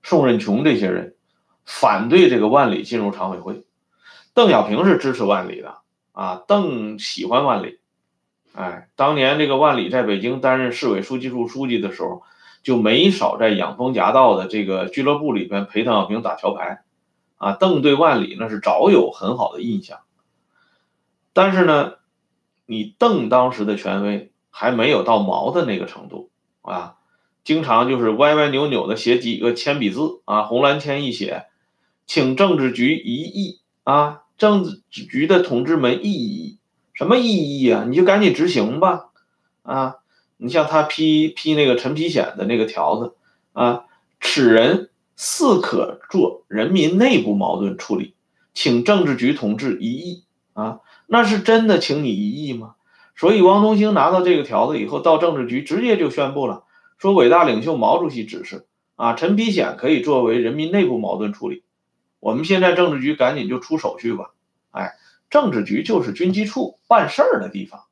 [0.05, 1.17] 宋任穷这些人，
[1.65, 3.65] 反对这个万里进入常委会。
[4.33, 5.79] 邓小平是支持万里的
[6.13, 7.81] 啊，邓喜欢万里。
[8.55, 12.23] 哎，当年这个万里在北京担任市委书记处书记的时候，
[12.63, 16.83] 就没少在养蜂夹道的这个俱乐部里边陪邓小平打桥牌。
[17.39, 20.01] 啊，邓对万里那是早有很好的印象，
[21.33, 21.95] 但是呢。
[22.65, 26.31] 你邓当时的权威还没有到毛的那个程度
[26.63, 26.95] 啊，
[27.45, 31.47] 经常就是歪歪扭扭的写几个铅笔字啊，红蓝铅一写，
[32.07, 36.59] 请政治局一议啊，政治局的同志们议一议，
[36.95, 37.85] 什么议议啊？
[37.89, 39.07] 你就赶紧执行吧
[39.63, 39.97] 啊！
[40.37, 43.15] 你像他批批那个陈丕显的那个条子
[43.53, 43.85] 啊，
[44.21, 48.15] 此人似可做人民内部矛盾处理，
[48.55, 50.81] 请政治局同志一议啊。
[51.07, 52.75] 那是真的，请你一议吗？
[53.15, 56.65] 所以王东兴拿到这个条子以后，到政治局直接就宣布了，
[56.99, 61.63] 说伟大领袖毛主席指示啊，陈丕显可以作为人民内部矛盾处理，
[62.19, 64.31] 我们现在政治局赶紧就出手续吧。
[64.71, 64.95] 哎，
[65.33, 67.87] 政治局就是军机处办事儿的地方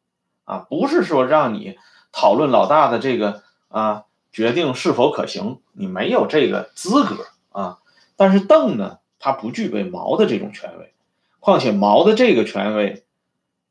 [0.44, 1.76] 啊，不是说让你
[2.12, 7.79] 讨论老大的这个啊决定是否可行，你没有这个资格啊。
[8.14, 10.92] 但是邓呢，他不具备毛的这种权威，
[11.40, 13.05] 况且毛的这个权威。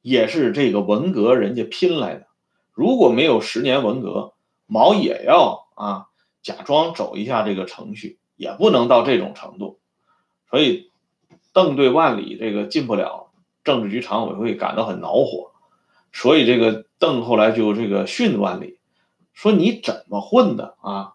[0.01, 2.25] 也是这个文革人家拼来的，
[2.71, 4.31] 如果没有十年文革，
[4.65, 6.07] 毛也要啊
[6.41, 9.77] 假装走一下这个程序，也不能到这种程度。
[10.49, 10.89] 所以
[11.51, 13.28] 邓对万里这个进不了
[13.63, 15.51] 政治局常委会感到很恼火，
[16.11, 18.79] 所以这个邓后来就这个训万里，
[19.33, 21.13] 说你怎么混的啊？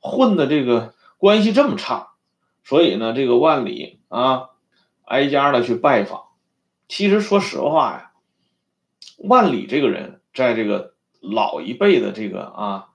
[0.00, 2.08] 混的这个关系这么差。
[2.62, 4.50] 所以呢，这个万里啊
[5.04, 6.22] 挨家的去拜访，
[6.88, 8.12] 其实说实话呀。
[9.16, 12.88] 万里这个人，在这个老一辈的这个啊，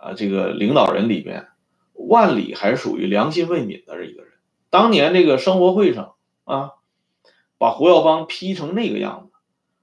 [0.00, 1.48] 啊，这个领导人里边，
[1.94, 4.32] 万里还是属于良心未泯的一个人。
[4.70, 6.72] 当年这个生活会上啊，
[7.60, 9.38] 把胡耀邦批成那个样子，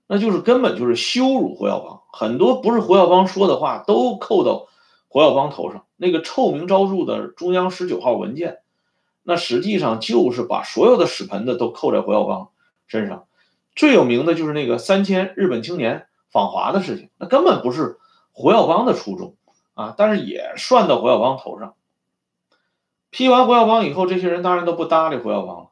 [0.08, 2.02] 那就是根本就是羞辱胡耀邦。
[2.12, 4.66] 很多不是胡耀邦说的话，都扣到
[5.10, 5.86] 胡耀邦头上。
[5.96, 8.62] 那个臭名昭著的中央十九号文件，
[9.22, 12.50] 那实际上就是把所有的屎盆子都扣在胡耀邦
[12.88, 13.26] 身上。
[13.76, 18.00] 最有名的就是那个三千日本青年访华的事情，那根本不是
[18.32, 19.36] 胡耀邦的初衷
[19.76, 21.76] 啊，但是也算到胡耀邦头上。
[23.12, 25.70] 批完胡耀邦以后，这些人当然都不搭理胡耀邦了，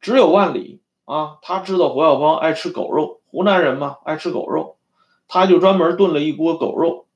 [0.00, 4.76] 只有万里啊，他知道胡耀邦爱吃狗肉，湖南人嘛，爱吃狗肉，
[5.26, 7.06] 他就专门炖了一锅狗肉，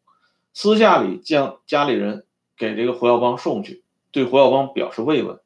[0.55, 2.24] 私下里将家里人
[2.57, 5.40] 给这个胡耀邦送去，对胡耀邦表示慰问。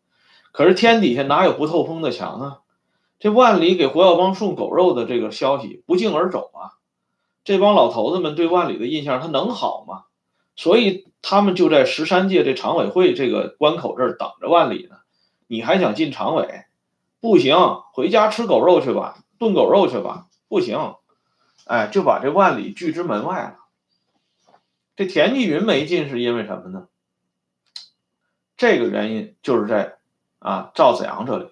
[0.52, 2.60] 可是天底下哪有不透风的墙啊？
[3.18, 6.78] 这万里给胡耀邦送狗肉的这个消息不胫而走啊！
[7.44, 10.04] 这帮老头子们对万里的印象他能好吗？
[10.54, 14.96] 所以他们就在十三届这常委会这个关口这儿等着万里呢。
[15.46, 16.65] 你还想进常委？
[17.26, 17.56] 不行，
[17.92, 20.28] 回家吃狗肉去吧，炖狗肉去吧。
[20.46, 20.94] 不行，
[21.66, 23.56] 哎，就把这万里拒之门外了。
[24.94, 26.86] 这田纪云没进是因为什么呢？
[28.56, 29.96] 这个原因就是在
[30.38, 31.48] 啊赵子阳这里。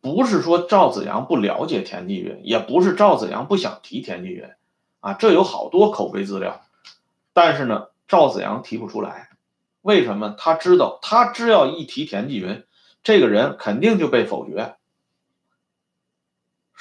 [0.00, 4.48] 不是说赵子阳不了解田纪云，也不是赵子阳不想提田纪云，
[5.00, 6.62] 啊，这有好多口碑资料，
[7.34, 9.28] 但是呢，赵子阳提不出来，
[9.82, 10.34] 为什么？
[10.38, 12.64] 他知道，他只要一提田纪云，
[13.04, 14.74] 这个人肯定就被否决，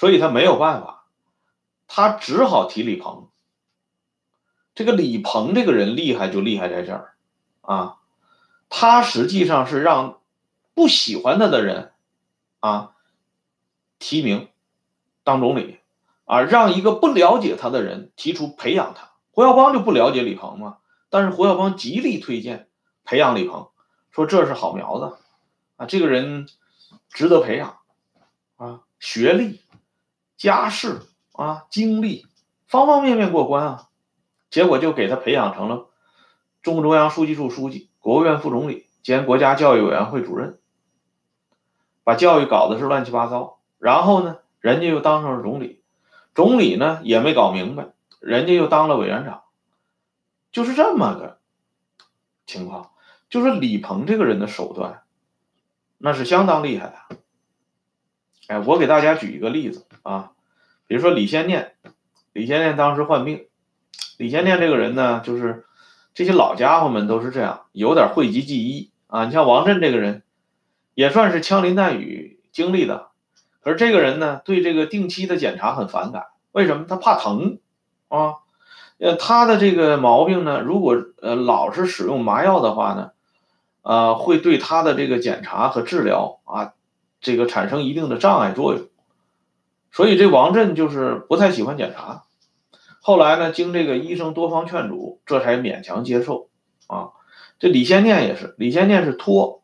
[0.02, 1.04] 所以他没有办法，
[1.88, 3.30] 他只好提李鹏。
[4.74, 7.14] 这个李鹏这个人厉害就厉害在这儿，
[7.62, 8.00] 啊，
[8.68, 10.20] 他实际上是让
[10.74, 11.92] 不喜欢他的人，
[12.62, 12.94] 啊。
[14.00, 14.50] 提名
[15.24, 15.78] 当总理，
[16.26, 19.12] 啊，让一个不了解他的人提出培养他。
[19.30, 20.80] 胡耀邦就不了解李鹏嘛，
[21.12, 22.68] 但是胡耀邦极力推荐
[23.04, 23.70] 培养李鹏，
[24.10, 25.18] 说这是好苗子，
[25.78, 26.50] 啊，这个人
[27.10, 27.78] 值得培养，
[28.58, 29.62] 啊，学历、
[30.42, 32.26] 家世啊、经历
[32.68, 33.90] 方方面面过关啊，
[34.50, 35.92] 结果就给他培养成了
[36.64, 40.58] 中共中央书记处书记、国务院副总理兼国家教育委员会主任。
[42.04, 45.84] 把教育搞得是乱七八糟，然后呢，人家又当上了总理，
[46.34, 47.90] 总理呢也没搞明白，
[48.20, 49.44] 人家又当了委员长，
[50.52, 51.38] 就是这么个
[52.48, 52.90] 情况。
[53.30, 55.04] 就是李鹏这个人的手段，
[56.00, 57.18] 那是相当厉害的。
[58.48, 60.32] 哎，我给大家举一个例子啊，
[60.88, 61.74] 比如说李先念，
[62.34, 63.46] 李先念当时患病，
[64.18, 65.66] 李先念这个人呢，就是
[66.14, 69.26] 这些老家伙们都是这样，有点讳疾忌医啊。
[69.26, 70.24] 你像王震这个人，
[70.94, 73.08] 也算是枪林弹雨经历的，
[73.62, 76.86] 可是这个人呢，对这个定期的检查很反感，为什么？
[76.88, 77.60] 他怕疼
[78.08, 78.36] 啊。
[78.98, 83.12] 呃，他的这个毛病呢，如果呃老是使用麻药的话呢？
[83.82, 86.74] 呃，会对他的这个检查和治疗啊，
[87.20, 88.88] 这个产生一定的障碍作用，
[89.92, 92.24] 所以这王震就是不太喜欢检查。
[93.02, 96.50] 后来呢，经这个医生多方劝阻，这才勉强接受。
[96.88, 97.12] 啊，
[97.60, 99.64] 这李先念也是，李先念是托，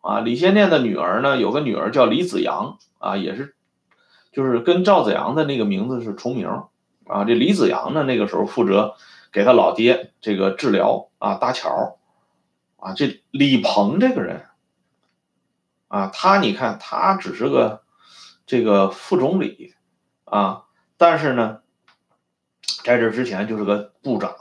[0.00, 3.54] 啊，李先念的女儿呢，有个女儿叫李子阳，啊，也是，
[4.32, 6.48] 就是跟赵子阳的那个名字是重名。
[7.06, 8.94] 啊，这李子阳呢，那个时候负责
[9.32, 11.98] 给他老爹这个治疗啊，搭桥。
[12.78, 14.44] 啊，这李鹏这个人，
[15.88, 17.82] 啊，他你看，他只是个
[18.46, 19.74] 这个副总理，
[20.24, 20.64] 啊，
[20.96, 21.60] 但是呢，
[22.84, 24.34] 在这之前就是个部长，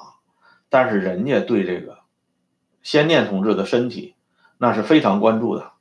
[0.70, 2.00] 但是人家对这个
[2.84, 4.16] 先念同志的身体
[4.58, 5.72] 那是非常关注的，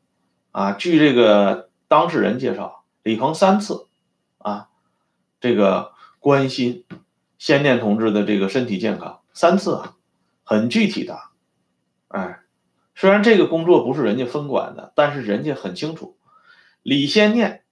[0.50, 3.86] 啊，据这个当事人介绍，李鹏三次，
[4.38, 4.70] 啊，
[5.40, 6.84] 这个关心
[7.38, 9.96] 先念同志的这个身体健康，三次啊，
[10.42, 11.18] 很具体的，
[12.08, 12.40] 哎。
[12.96, 16.16] 虽然这个工作不是人家分管的，但是人家很清楚，
[16.84, 17.63] 李先念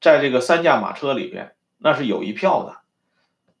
[0.00, 2.76] 在这个三驾马车里边那是有一票的。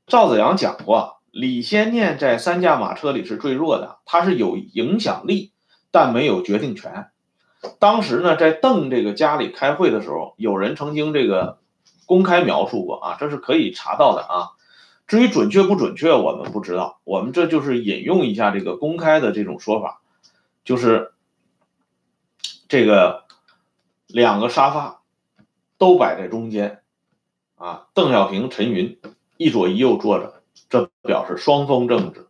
[0.06, 5.52] 赵子阳讲过，李先念在三驾马车里是最弱的，他是有影响力，
[5.90, 7.08] 但没有决定权。
[7.78, 11.58] 当时呢，在邓这个家里开会的时候，有人曾经这个
[12.06, 14.50] 公开描述过啊，这是可以查到的啊。
[15.06, 20.00] 至于准确不准确，我们不知道，我们这就是引用一下这个公开的这种说法。
[20.64, 21.12] 就是
[22.68, 23.24] 这个
[24.08, 24.95] 两个沙发
[25.78, 26.82] 都摆在中间，
[27.56, 28.98] 啊，邓小平、陈云
[29.36, 32.26] 一左一右坐着，这表示双峰政治。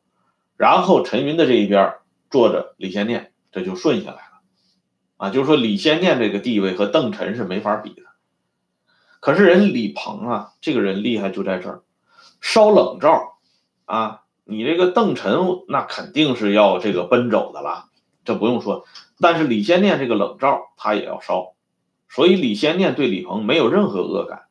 [0.57, 1.95] 然后陈云的这一边
[2.31, 4.41] 坐着李先念，这就顺下来了，
[5.17, 8.03] 啊，就是说李先念这个地位和邓陈是没法比的。
[9.21, 11.83] 可是人李鹏啊，这个人厉害就在这儿，
[12.41, 13.39] 烧冷灶
[13.85, 15.39] 啊，你这个邓陈
[15.69, 17.87] 那肯定是要这个奔走的了。
[18.25, 18.85] 这不用说，
[19.21, 21.55] 但是李先念这个冷灶他也要烧，
[22.09, 24.43] 所以李先念对李鹏没有任何恶感。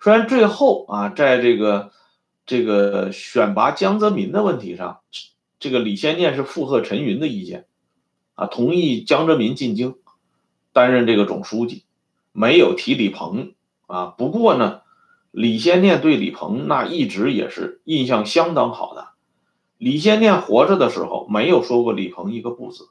[0.00, 1.90] 虽然最后啊，在这个
[2.46, 5.00] 这个选拔江泽民的问题上，
[5.58, 7.66] 这个李先念是附和陈云的意见，
[8.34, 9.96] 啊，同意江泽民进京
[10.72, 11.84] 担任这个总书记，
[12.32, 13.54] 没有提李鹏
[13.86, 14.06] 啊。
[14.06, 14.82] 不过呢，
[15.30, 19.08] 李先念对李鹏那一直也是印象相当好的。
[19.78, 22.88] 李先念活着的时候没有说过李鹏一个不字。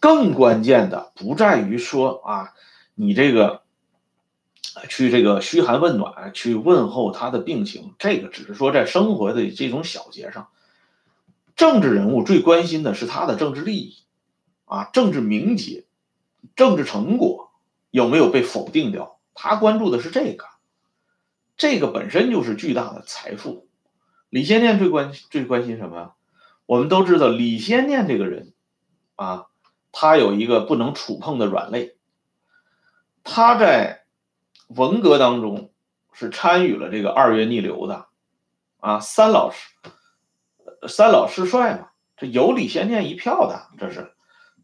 [0.00, 2.54] 更关键的不在于说啊，
[2.94, 3.62] 你这个
[4.88, 10.48] 去这个嘘寒问暖，去问候他的病情，这个只是说在生活的这种小节上，
[11.54, 13.96] 政治人物最关心的是他的政治利益，
[14.64, 15.84] 啊，政治名节、
[16.56, 17.50] 政治成果
[17.90, 20.46] 有没有被否定掉，他关注的是这个，
[21.58, 23.68] 这个本身就是巨大的财富。
[24.30, 26.14] 李先念最关最关心什么？
[26.64, 28.54] 我们都知道李先念这个人，
[29.16, 29.48] 啊。
[29.92, 31.96] 他有一个不能触碰的软肋，
[33.24, 34.04] 他在
[34.68, 35.72] 文革当中
[36.12, 38.06] 是参与了这个二月逆流的，
[38.78, 39.74] 啊，三老师，
[40.88, 44.14] 三老师帅嘛，这有李先念一票的，这是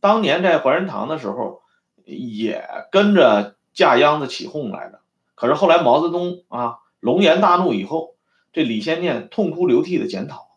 [0.01, 1.63] 当年在怀仁堂的时候
[2.05, 5.01] 也跟着架秧子起哄来的，
[5.35, 8.15] 可是后来毛泽东啊龙颜大怒以后，
[8.53, 10.49] 这李先念痛哭流涕的检讨，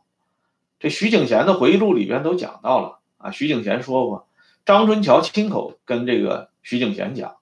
[0.80, 4.29] 这徐景贤的回忆录里边都讲到了啊，徐景贤说过。
[4.70, 7.38] 张春桥亲口跟这个徐景贤讲，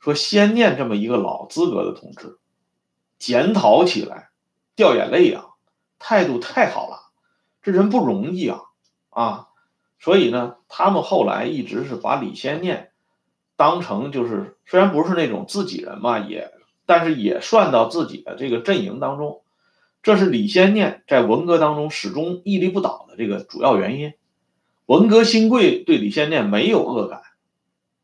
[0.00, 2.36] 说先念这么一个老资格的同志，
[3.18, 4.28] 检讨起来
[4.76, 5.46] 掉眼泪呀，
[5.98, 7.10] 态度太好了，
[7.62, 8.60] 这人不容易啊
[9.08, 9.48] 啊！
[9.98, 12.90] 所以呢，他们后来一直是把李先念
[13.56, 16.52] 当成就是虽然不是那种自己人嘛，也
[16.84, 19.40] 但是也算到自己的这个阵营当中，
[20.02, 24.12] 这是李先念在文革当中始终屹立不倒的这个主要原因。
[24.88, 27.20] 文革新贵对李先念没有恶感，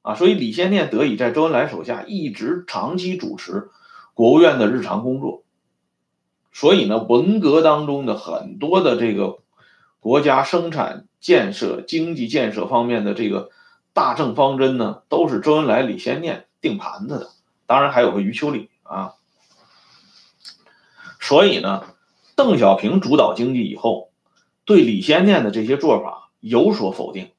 [0.03, 3.71] 啊，所以李先念得以在周恩来手下一直长期主持
[4.13, 5.45] 国务院的日常工作。
[6.53, 9.39] 所以呢，文革当中的很多的这个
[9.99, 13.49] 国家生产建设、经济建设方面的这个
[13.95, 17.31] 大政方针呢，都是周恩来、李先念定盘子的，
[17.65, 19.15] 当然还有个余秋里啊。
[21.19, 21.87] 所以呢，
[22.37, 24.11] 邓小平主导经济以后，
[24.67, 27.31] 对李先念的这些做法有所否定。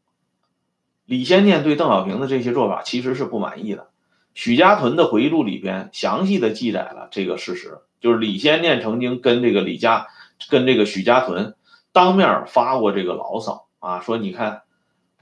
[1.06, 3.90] 李先念对邓小平的这些做法其实是不满意的。
[4.34, 10.08] 许家屯的回忆录里边详细的记载了这个事实，就是李先念曾经跟这个李家、
[10.50, 11.56] 跟这个许家屯
[11.92, 14.64] 当面发过这个牢骚啊，说你看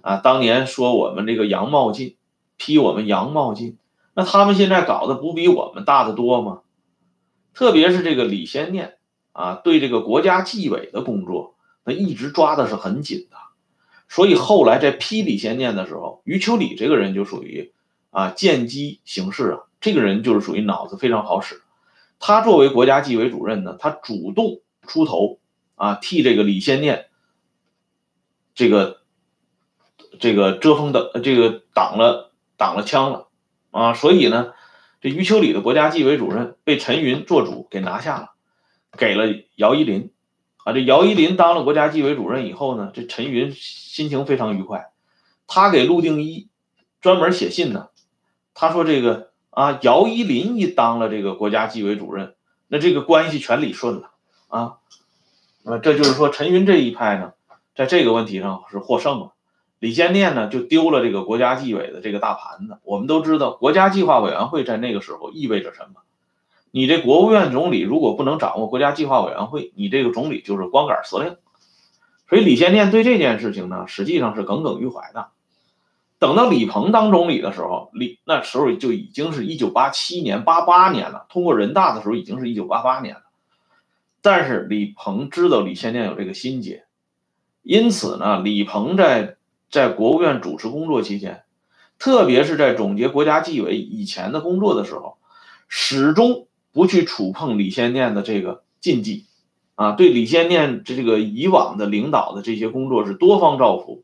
[0.01, 2.15] 啊，当年说我们这个杨茂进
[2.55, 3.77] 批我们杨茂进，
[4.13, 6.61] 那他们现在搞的不比我们大得多吗？
[7.53, 8.97] 特别是这个李先念
[9.33, 13.37] 啊，对这个国家纪委的工作，那一直抓的是很紧的。
[14.13, 17.73] 所以后来在批李先念的时候，余秋里这个人就属于
[18.11, 21.63] 啊见机行事啊，这个人就是属于脑子非常好使。
[22.19, 25.39] 他作为国家纪委主任呢，他主动出头
[25.73, 27.07] 啊，替这个李先念
[28.53, 29.01] 这个
[30.19, 33.29] 这个遮风的这个挡了挡了枪了
[33.71, 34.53] 啊，所以呢，
[35.01, 38.29] 这余秋里的国家纪委主任被陈云做主给拿下了，
[38.95, 40.12] 给了姚依林。
[40.63, 44.91] 啊，这姚依林当了国家纪委主任以后呢，这陈云心情非常愉快，
[45.45, 46.47] 他给陆定一
[47.01, 47.89] 专门写信呢。
[48.53, 52.35] 他说：“这个啊，姚依林一当了这个国家纪委主任，
[52.67, 54.11] 那这个关系全理顺了
[54.47, 54.77] 啊。
[55.63, 57.33] 呃，这就是说陈云这一派呢，
[57.75, 59.33] 在这个问题上是获胜了。
[59.79, 62.77] 李先念呢，就丢了这个国家纪委的这个大盘子。
[62.83, 66.01] 我们都知道，国家计划委员会在那个时候意味着什么。”
[66.75, 71.37] 你这国务院总理如果不能掌握国家计划委员会，你这个总理就是光杆司令。
[72.27, 75.27] 所以李先念对这件事情呢，实际上是耿耿于怀的。
[76.17, 81.27] 等到李鹏当总理的时候，李那时候就已经是一九八七年、八八年了。
[81.29, 83.21] 通过人大的时候，已经是一九八八年了。
[84.23, 86.85] 但是李鹏知道李先念有这个心结，
[87.61, 89.37] 因此呢，李鹏在
[89.69, 91.43] 在国务院主持工作期间，
[91.99, 95.19] 特别是在总结国家纪委以前的工作的时候，
[95.67, 96.47] 始终。
[96.73, 99.27] 不去触碰李先念的这个禁忌，
[99.75, 104.03] 啊，对李先念这个以往的领导的这些工作是多方照拂，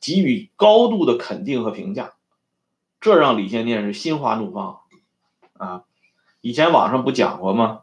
[0.00, 2.14] 给予高度的肯定和评价，
[3.02, 4.78] 这让李先念是心花怒放，
[5.58, 5.84] 啊，
[6.40, 7.82] 以前网上不讲过吗？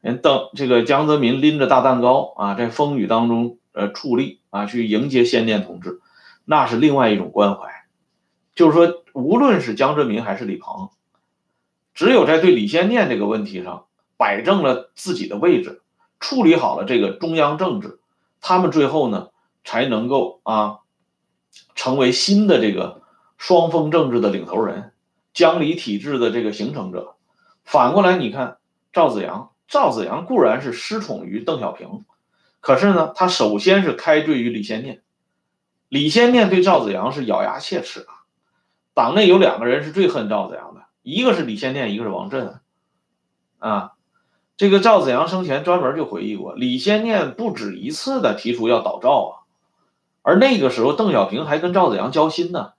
[0.00, 6.00] 人邓这个江泽民拎着大蛋糕啊，在风雨当中呃矗立啊，去迎接先念同志，
[6.44, 7.68] 那是另外一种关怀，
[8.54, 10.90] 就是说，无论是江泽民还是李鹏。
[11.96, 13.86] 只有在对李先念这个问题上
[14.18, 15.80] 摆正了自己的位置，
[16.20, 18.00] 处理好了这个中央政治，
[18.42, 19.30] 他们最后呢
[19.64, 20.80] 才能够啊
[21.74, 23.00] 成为新的这个
[23.38, 24.92] 双峰政治的领头人，
[25.32, 27.14] 江离体制的这个形成者。
[27.64, 28.58] 反过来，你看
[28.92, 32.04] 赵子阳，赵子阳固然是失宠于邓小平，
[32.60, 35.02] 可是呢，他首先是开罪于李先念。
[35.88, 38.28] 李先念对赵子阳是咬牙切齿啊，
[38.92, 40.82] 党内有两个人是最恨赵子阳的。
[41.06, 42.58] 一个是李先念，一个是王震，
[43.60, 43.92] 啊，
[44.56, 49.32] 这个赵子阳生前专门就回忆过，李先念不止一次的提出要倒赵啊，
[50.22, 52.72] 而那个时候邓小平还跟赵子阳交心呢，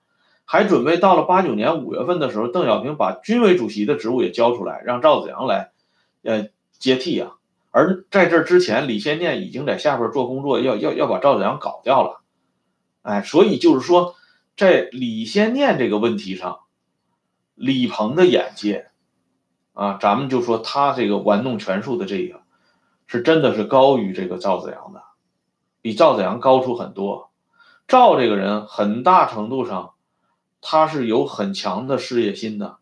[0.43, 5.71] 还准备到了八九年五月份的时候，邓小平把军委主席的职务也交出来，让赵子阳来，
[6.23, 7.31] 呃接替啊，
[7.71, 12.19] 而在这之前，李先念已经在下边做工作，要要要把赵子阳搞掉了，
[13.03, 14.15] 哎，所以就是说，
[14.57, 16.59] 在李先念这个问题上。
[17.57, 18.91] 李鹏的眼界，
[19.73, 22.41] 啊，咱们就说他这个玩弄权术的这个，
[23.07, 25.01] 是真的是高于这个赵子阳的，
[25.81, 27.31] 比赵子阳高出很多。
[27.87, 29.93] 赵这个人很大程度上，
[30.61, 32.77] 他是有很强的事业心的，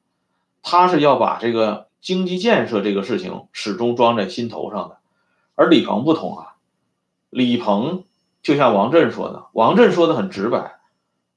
[0.62, 4.98] 他是要把这个经济建设这个事情始终装在心头上的。
[5.56, 6.56] 而李鹏不同啊，
[7.30, 8.04] 李鹏
[8.44, 10.82] 就像王震说的，王震说的很直白，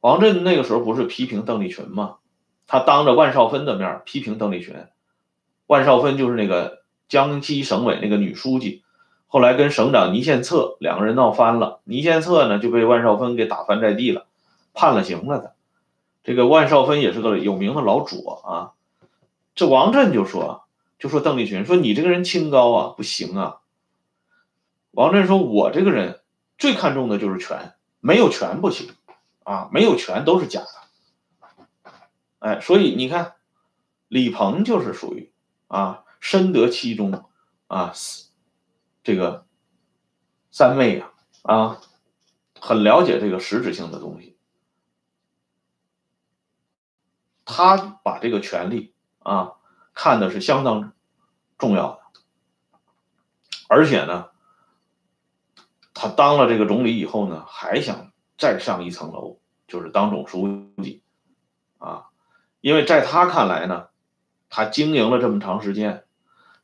[0.01, 2.17] 王震那个时候不是批评邓丽群吗？
[2.69, 4.77] 他当着万少芬的面批评邓丽群，
[5.67, 8.85] 万少芬就是那个江西省委那个女书记，
[9.27, 14.27] 后来跟省长倪宪策两个人闹翻了，倪宪策呢就被万少芬给打翻在地了，
[14.75, 15.55] 判了刑了的。
[16.23, 18.73] 这个万少芬也是个有名的老左啊。
[19.55, 20.65] 这王震就说，
[20.99, 23.57] 就说邓丽群说你这个人清高啊，不行啊。
[24.91, 26.21] 王震说，我这个人
[26.59, 28.91] 最看重的就是权，没有权不行
[29.45, 30.88] 啊，没有权都是假的。
[32.39, 33.35] 哎，所以你看，
[34.07, 35.33] 李鹏就是属于
[35.67, 37.25] 啊，深得其中
[37.67, 37.93] 啊，
[39.03, 39.47] 这个
[40.51, 41.13] 三昧啊
[41.43, 41.81] 啊，
[42.61, 44.37] 很了解这个实质性的东西。
[47.45, 49.55] 他把这个权利啊
[49.95, 50.93] 看的是相当
[51.57, 52.21] 重要的，
[53.69, 54.31] 而且呢，
[55.95, 61.03] 他当了这个总理以后呢，还想再上一层楼，就是当总书记
[61.79, 62.08] 啊。
[62.61, 63.87] 因为在他看来呢，
[64.51, 66.05] 他经营了这么长时间，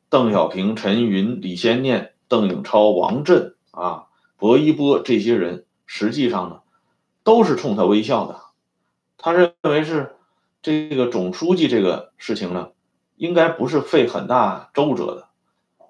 [0.08, 6.60] 邓小平、陈云、李先念、邓颖超、王震啊、薄一波这些人，实际上呢，
[7.22, 8.40] 都是冲他微笑的。
[9.16, 10.16] 他认为是
[10.62, 12.70] 这个总书记这个事情呢，
[13.16, 15.28] 应该不是费很大周折的，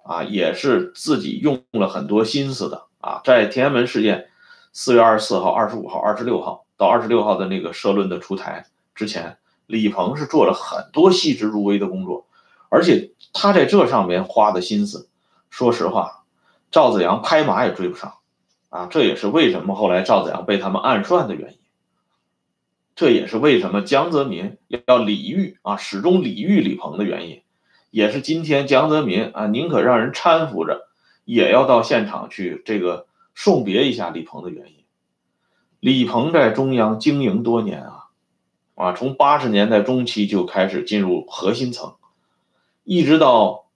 [0.04, 3.20] 啊，也是自己用了很多心思的啊。
[3.24, 4.28] 在天安门事件
[4.72, 12.26] 四月二十四号、二十五号、二十六号到二十六号的那个社论的出台之前，李鹏是做了很多细致入微的工作，
[12.68, 15.08] 而且他在这上面花的心思，
[15.50, 16.24] 说实话，
[16.70, 18.14] 赵子阳拍马也追不上，
[18.68, 21.58] 啊，这也是为什么后来赵子阳被他们暗算的原因。
[22.94, 24.56] 这也是为什么江泽民
[24.86, 27.42] 要礼遇啊，始终礼遇李鹏的原因，
[27.90, 30.88] 也是今天江泽民啊宁可让人搀扶着，
[31.24, 34.84] 也要到现场去这个送别一下李鹏的原因。
[35.80, 38.03] 李鹏在中央经营多年啊，
[38.74, 41.94] 啊，从八十年代中期就开始进入核心层，
[42.82, 43.66] 一直到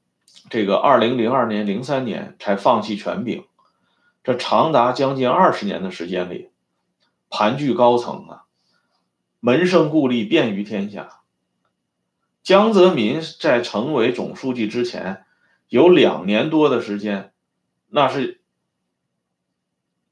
[0.51, 3.45] 这个二零零二年、零三年才放弃权柄，
[4.25, 6.51] 这长达将近二十年的时间里，
[7.31, 8.45] 盘踞高层啊。
[9.41, 11.21] 门生故吏遍于天下。
[12.43, 15.25] 江泽民在成为总书记之前，
[15.69, 17.33] 有两年多的时间，
[17.89, 18.41] 那是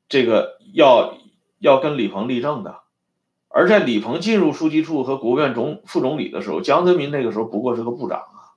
[0.09, 1.19] 这个要
[1.59, 2.86] 要跟李鹏立正的。
[3.57, 8.53] 而在李鹏进入书记处和国务院总副总理的时候，江泽民那个时候不过是个部长啊。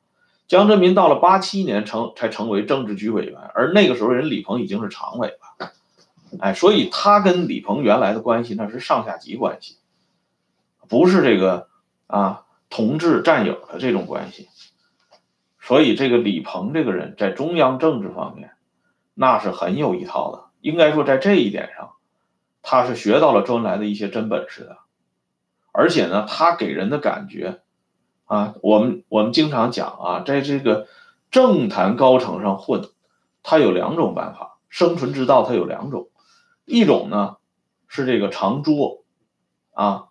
[0.45, 5.71] 江泽民到了八七年成才成为政治局委员，而那个时候人李鹏已经是常委了。
[6.41, 9.77] 哎，所以他跟李鹏原来的关系那是上下级关系。
[10.89, 11.69] 不是这个
[12.07, 14.49] 啊，同志战友的这种关系，
[15.61, 18.51] 所以这个李鹏这个人在中央政治方面，
[19.13, 20.43] 那是很有一套的。
[20.59, 21.91] 应该说，在这一点上，
[22.61, 24.75] 他是学到了周恩来的一些真本事的。
[25.79, 27.61] 而且呢，他给人的感觉
[28.25, 30.87] 啊，我们我们经常讲啊，在这个
[31.31, 32.81] 政坛高层上混，
[33.43, 36.09] 他有两种办法，生存之道他有两种，
[36.65, 37.37] 一种呢
[37.87, 39.05] 是这个长桌
[39.71, 40.07] 啊。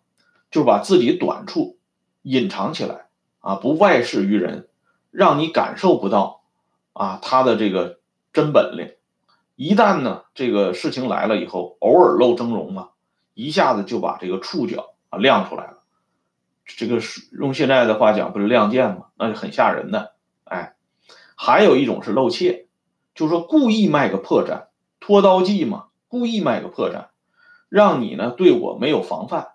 [0.51, 1.77] 就把自己短处
[2.23, 3.09] 隐藏起来
[3.41, 4.71] 啊，不外示于人，
[5.11, 6.41] 让你感受不到
[6.95, 8.01] 啊他的这个
[8.33, 8.95] 真本领。
[9.57, 12.89] 一旦呢这个事情来了以后，偶尔露峥嵘嘛，
[13.35, 15.78] 一下子就把这个触角啊亮出来了。
[16.64, 19.06] 这个是用现在的话讲，不是亮剑吗？
[19.16, 20.14] 那就很吓人的。
[20.44, 20.74] 哎，
[21.36, 22.68] 还有一种是露怯，
[23.14, 24.66] 就是说故意卖个破绽，
[25.00, 27.06] 拖刀计嘛，故意卖个破绽，
[27.68, 29.52] 让你呢对我没有防范。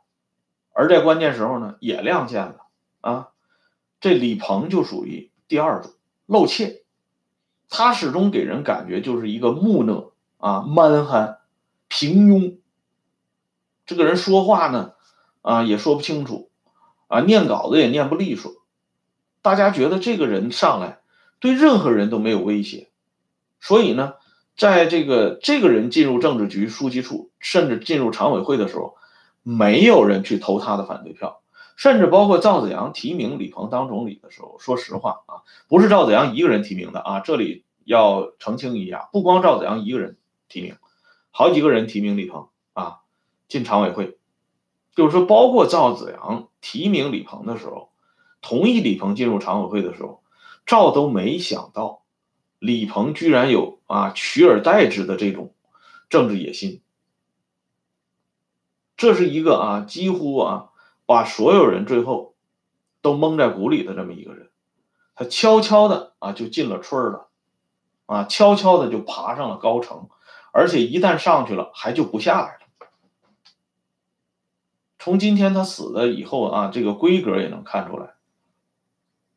[0.72, 2.66] 而在关键时候呢，也亮剑了
[3.02, 3.30] 啊！
[4.02, 5.92] 这李鹏就属于第二种
[6.26, 6.84] 露怯，
[7.70, 11.38] 他始终给人感觉就是一个木讷啊、蛮憨、
[11.88, 12.58] 平庸。
[13.86, 14.94] 这个人说话呢，
[15.44, 16.50] 啊也说不清楚，
[17.06, 18.54] 啊念稿子也念不利索。
[19.44, 21.02] 大家觉得这个人上来
[21.40, 22.90] 对任何人都没有威胁，
[23.62, 24.16] 所以呢，
[24.58, 28.98] 在这个这个人进入政治局书记处，甚至进入常委会的时候。
[29.46, 31.42] 没有人去投他的反对票，
[31.76, 40.16] 甚至包括赵子阳提名李鹏当总理的时候，说实话啊，不是赵子阳一个人提名的啊，这里要澄清一下，不光赵子阳一个人
[40.48, 40.78] 提名，
[41.30, 43.00] 好几个人提名李鹏啊
[43.50, 44.18] 进常委会，
[44.96, 47.90] 就是说，包括赵子阳提名李鹏的时候，
[48.42, 50.22] 同意李鹏进入常委会的时候，
[50.66, 52.04] 赵都没想到
[52.60, 55.54] 李鹏居然有啊取而代之的这种
[56.10, 56.82] 政治野心。
[58.96, 60.70] 这是一个啊，几乎啊，
[61.06, 62.36] 把所有人最后
[63.02, 64.50] 都蒙在鼓里的这么一个人，
[65.16, 67.28] 他悄悄的啊就进了村了，
[68.06, 70.08] 啊，悄悄的就爬上了高层，
[70.54, 72.63] 而且一旦上去了，还就不下来了。
[75.04, 78.14] 从今天他死了以后啊，这个规格也能看出来。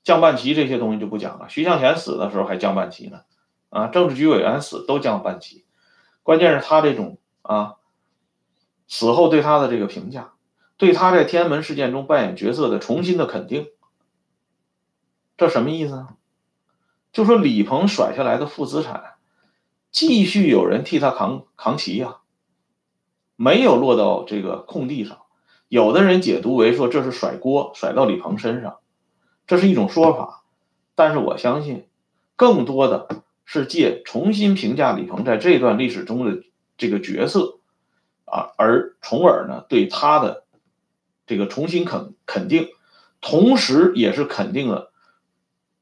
[0.04, 3.22] 降半旗这些东西就不讲了，徐向前死的时候还降半旗呢，
[3.70, 5.64] 啊，政治局委员死都降半旗，
[6.22, 7.74] 关键是他这种啊。
[8.86, 10.34] 死后对他的这个评价，
[10.76, 13.66] 对他在天安门事件中扮演角色的重新的肯定，
[15.36, 16.10] 这什么意思呢？
[17.12, 19.14] 就说李鹏甩下来的负资产，
[19.90, 22.18] 继续有人替他扛扛旗呀，
[23.34, 25.25] 没有落到这个空地上。
[25.68, 28.78] 有的人解读为说这是甩锅甩到李鹏身上，
[29.46, 30.44] 这是一种说法。
[30.94, 31.86] 但是我相信，
[32.36, 36.42] 更多的是借重新评价李鹏在这段历史中的
[36.76, 37.58] 这个角色。
[38.24, 40.46] 啊，而从而呢，对他的
[41.28, 42.68] 这个重新肯肯定，
[43.20, 44.92] 同时也是肯定了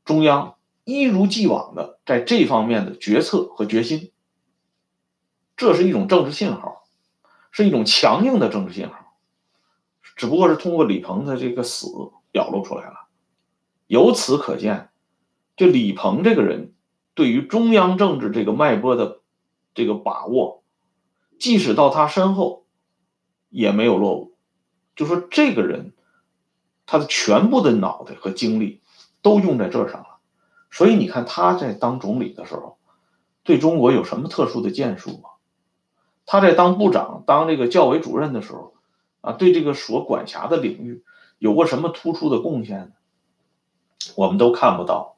[0.04, 4.12] 中央一如既往的在这方面的决策和决心。
[5.56, 6.84] 这是一种政治信号，
[7.50, 9.03] 是一种强硬的政治信号。
[10.16, 11.86] 只不过是通过李鹏的这个死
[12.30, 13.08] 表露出来了。
[13.86, 14.90] 由此可见，
[15.56, 16.74] 就李鹏这个人
[17.14, 19.20] 对于中央政治这个脉搏的
[19.74, 20.62] 这个把握，
[21.38, 22.66] 即使到他身后
[23.50, 24.34] 也没有落伍。
[24.96, 25.92] 就说这个人，
[26.86, 28.80] 他的全部的脑袋和精力
[29.22, 30.18] 都用在这上了。
[30.70, 32.78] 所以你看他在当总理的时候，
[33.42, 35.30] 对中国有什么特殊的建树吗？
[36.26, 38.73] 他在当部长、当这个教委主任的时候，
[39.24, 41.02] 啊，对这个所管辖的领域
[41.38, 42.92] 有过什么突出的贡献呢？
[44.16, 45.16] 我们都看不到。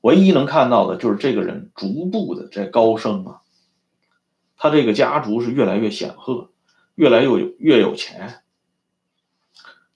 [0.00, 3.40] 唯一能看到的就是这个人逐步的在高升啊，
[4.56, 6.50] 他这个家族是越来越显赫，
[6.94, 8.42] 越来越有越有钱。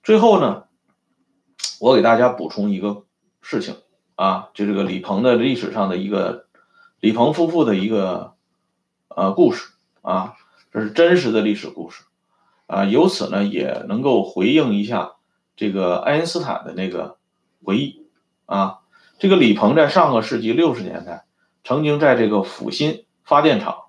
[0.02, 0.64] 最后呢，
[1.80, 3.04] 我给大家补充一个
[3.42, 3.76] 事情
[4.14, 6.46] 啊，就这个李鹏的历史上的一个
[7.00, 8.36] 李鹏夫妇的一个
[9.08, 9.72] 呃故事。
[10.00, 10.36] 啊，
[10.72, 12.04] 这是真实的历史故事，
[12.68, 15.14] 啊，由此呢也能够回应一下
[15.56, 17.18] 这个爱因斯坦的那个
[17.64, 18.06] 回忆，
[18.46, 18.78] 啊，
[19.18, 21.24] 这个李鹏在上个世纪六十年代
[21.64, 23.86] 曾经在这个阜新发电厂，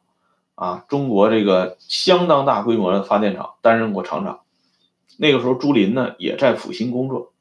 [0.55, 4.39] 啊，中国这个相当大规模的发电厂担任过厂长，
[5.17, 7.33] 那个时候朱林呢也在阜新工作，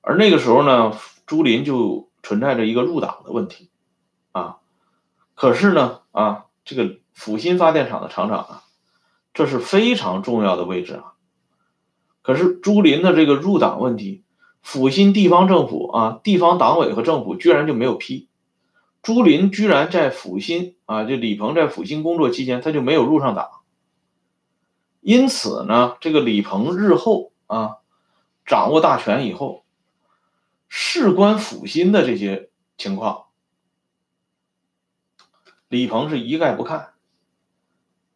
[0.00, 3.68] 而那个时候呢朱林就存在着一个入党的问题，
[4.32, 4.56] 啊，
[5.34, 6.96] 可是呢啊这个。
[7.12, 8.62] 阜新发电厂的厂长啊，
[9.32, 11.14] 这是非常重要的位置啊。
[12.22, 14.24] 可是朱林的这个入党问题，
[14.62, 18.28] 阜新地方政府啊，地方党委和政府居然就没有批。
[19.02, 23.48] 朱林居然在阜新啊，就李鹏在阜新工作期间，他就没有入上党。
[25.00, 27.78] 因此呢，这个李鹏日后啊，
[28.44, 29.64] 掌握大权以后，
[30.68, 33.24] 事关阜新的这些情况，
[35.68, 36.92] 李鹏是一概不看。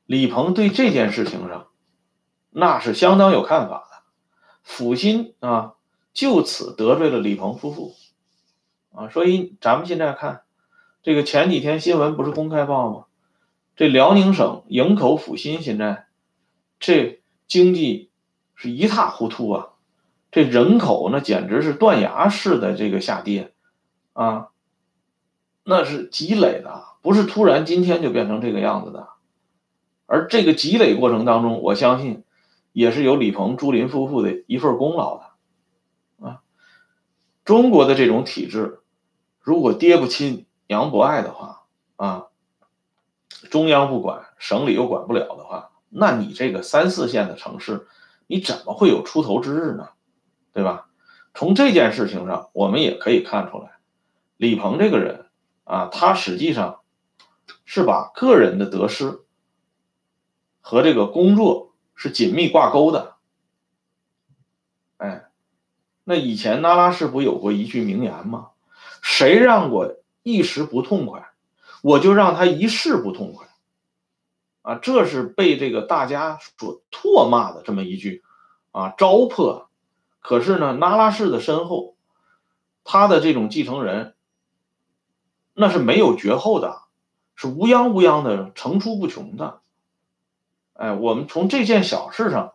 [0.06, 1.68] 李鹏对这件事情上，
[2.50, 4.02] 那是相当有看法的。
[4.62, 5.74] 阜新啊，
[6.12, 7.94] 就此得罪了李鹏夫妇
[8.92, 10.42] 啊，所以咱们现在看，
[11.02, 13.04] 这个前几天新闻不是公开报吗？
[13.76, 16.06] 这辽宁省营口阜新现在
[16.78, 18.10] 这经济
[18.54, 19.68] 是一塌糊涂啊，
[20.30, 23.52] 这人口那简直是断崖式的这个下跌
[24.12, 24.48] 啊，
[25.64, 29.08] 那是积累的，不是突然今天就变成这个样子的。
[30.06, 32.24] 而这个积累过程当中，我相信
[32.72, 36.42] 也是有李鹏、朱林夫妇的一份功劳的，啊，
[37.44, 38.80] 中国的这种体制，
[39.40, 41.62] 如果爹不亲娘不爱的话，
[41.96, 42.26] 啊，
[43.50, 47.86] 中央不管，省里又管不了的话，那你这个三四线的城市，
[48.26, 49.88] 你怎么会有出头之日呢？
[50.52, 50.86] 对吧？
[51.32, 53.72] 从这件事情上，我们也可以看出来，
[54.36, 55.26] 李鹏这个人
[55.64, 56.80] 啊，他实际上
[57.64, 59.23] 是把个人的得失。
[60.66, 63.16] 和这个工作是紧密挂钩的，
[64.96, 65.26] 哎，
[66.04, 68.52] 那以前那拉氏不有过一句名言吗？
[69.02, 71.28] 谁让我一时不痛快，
[71.82, 73.46] 我就让他一世不痛快，
[74.62, 78.24] 啊，这是被这个大家所唾骂的这么一句
[78.72, 79.66] 啊糟粕。
[80.20, 81.94] 可是呢，那拉氏的身后，
[82.84, 84.14] 他的这种继承人，
[85.52, 86.84] 那是没有绝后的，
[87.36, 89.60] 是乌泱乌泱的层出不穷的。
[90.74, 92.52] 哎，我们从这件小事上，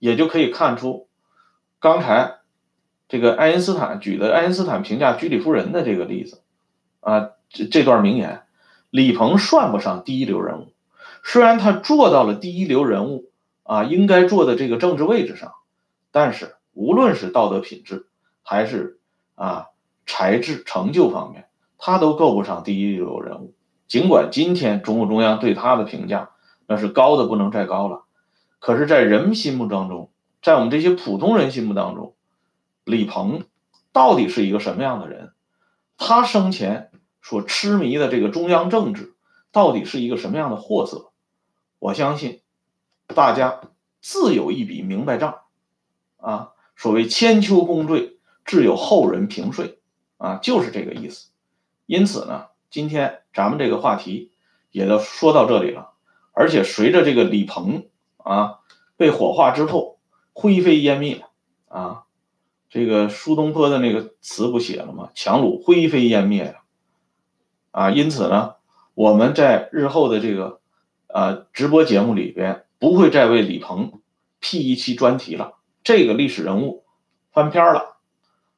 [0.00, 1.06] 也就可以看出，
[1.78, 2.38] 刚才
[3.08, 6.42] 这个爱因斯坦举的爱因斯坦评价居里夫人的这个例子，
[6.98, 8.42] 啊，这这段名言，
[8.90, 10.72] 李鹏算不上第一流人物，
[11.22, 13.30] 虽然他做到了第一流人物
[13.62, 15.52] 啊应该坐的这个政治位置上，
[16.10, 18.08] 但是无论是道德品质
[18.42, 18.98] 还是
[19.36, 19.68] 啊
[20.06, 21.46] 才智成就方面，
[21.78, 23.54] 他都够不上第一流人物。
[23.86, 26.30] 尽管今天中共中央对他的评价。
[26.66, 28.04] 那是高的不能再高了，
[28.58, 30.10] 可是，在人们心目当中，
[30.42, 32.14] 在我们这些普通人心目当中，
[32.84, 33.44] 李鹏
[33.92, 35.32] 到底是一个什么样的人？
[35.96, 36.90] 他生前
[37.22, 39.14] 所痴迷的这个中央政治，
[39.52, 41.10] 到底是一个什么样的货色？
[41.78, 42.40] 我相信
[43.06, 43.60] 大家
[44.00, 45.40] 自有一笔明白账
[46.16, 46.52] 啊！
[46.76, 49.64] 所谓千秋功罪，自有后人评说
[50.16, 51.30] 啊，就是这个意思。
[51.86, 54.32] 因此呢，今天咱们这个话题
[54.72, 55.92] 也就说到这里了。
[56.34, 57.86] 而且随着这个李鹏
[58.18, 58.58] 啊
[58.96, 59.98] 被火化之后
[60.32, 61.24] 灰飞烟灭
[61.68, 62.04] 啊，
[62.68, 65.10] 这个苏东坡的那个词不写了吗？
[65.14, 66.54] 强弩灰飞烟灭呀！
[67.70, 68.56] 啊，因此呢，
[68.94, 70.60] 我们在日后的这个
[71.06, 74.00] 呃直播节目里边不会再为李鹏
[74.40, 76.84] 辟一期专题了，这个历史人物
[77.32, 77.96] 翻篇了。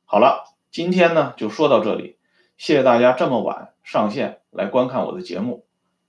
[0.04, 2.16] 好了，今天呢就说到这里，
[2.56, 5.66] 谢谢大家这么晚上线来观看我的节目。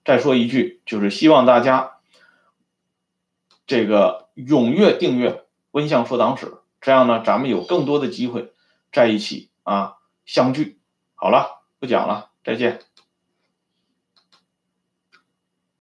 [0.07, 1.97] 再说一句，就是希望大家
[3.65, 5.31] 这个踊跃订阅
[5.71, 6.45] 《温相说党史》，
[6.79, 8.53] 这样呢，咱们有更多的机会
[8.93, 10.79] 在一起啊相聚。
[11.13, 12.86] 好了，不讲了，再见。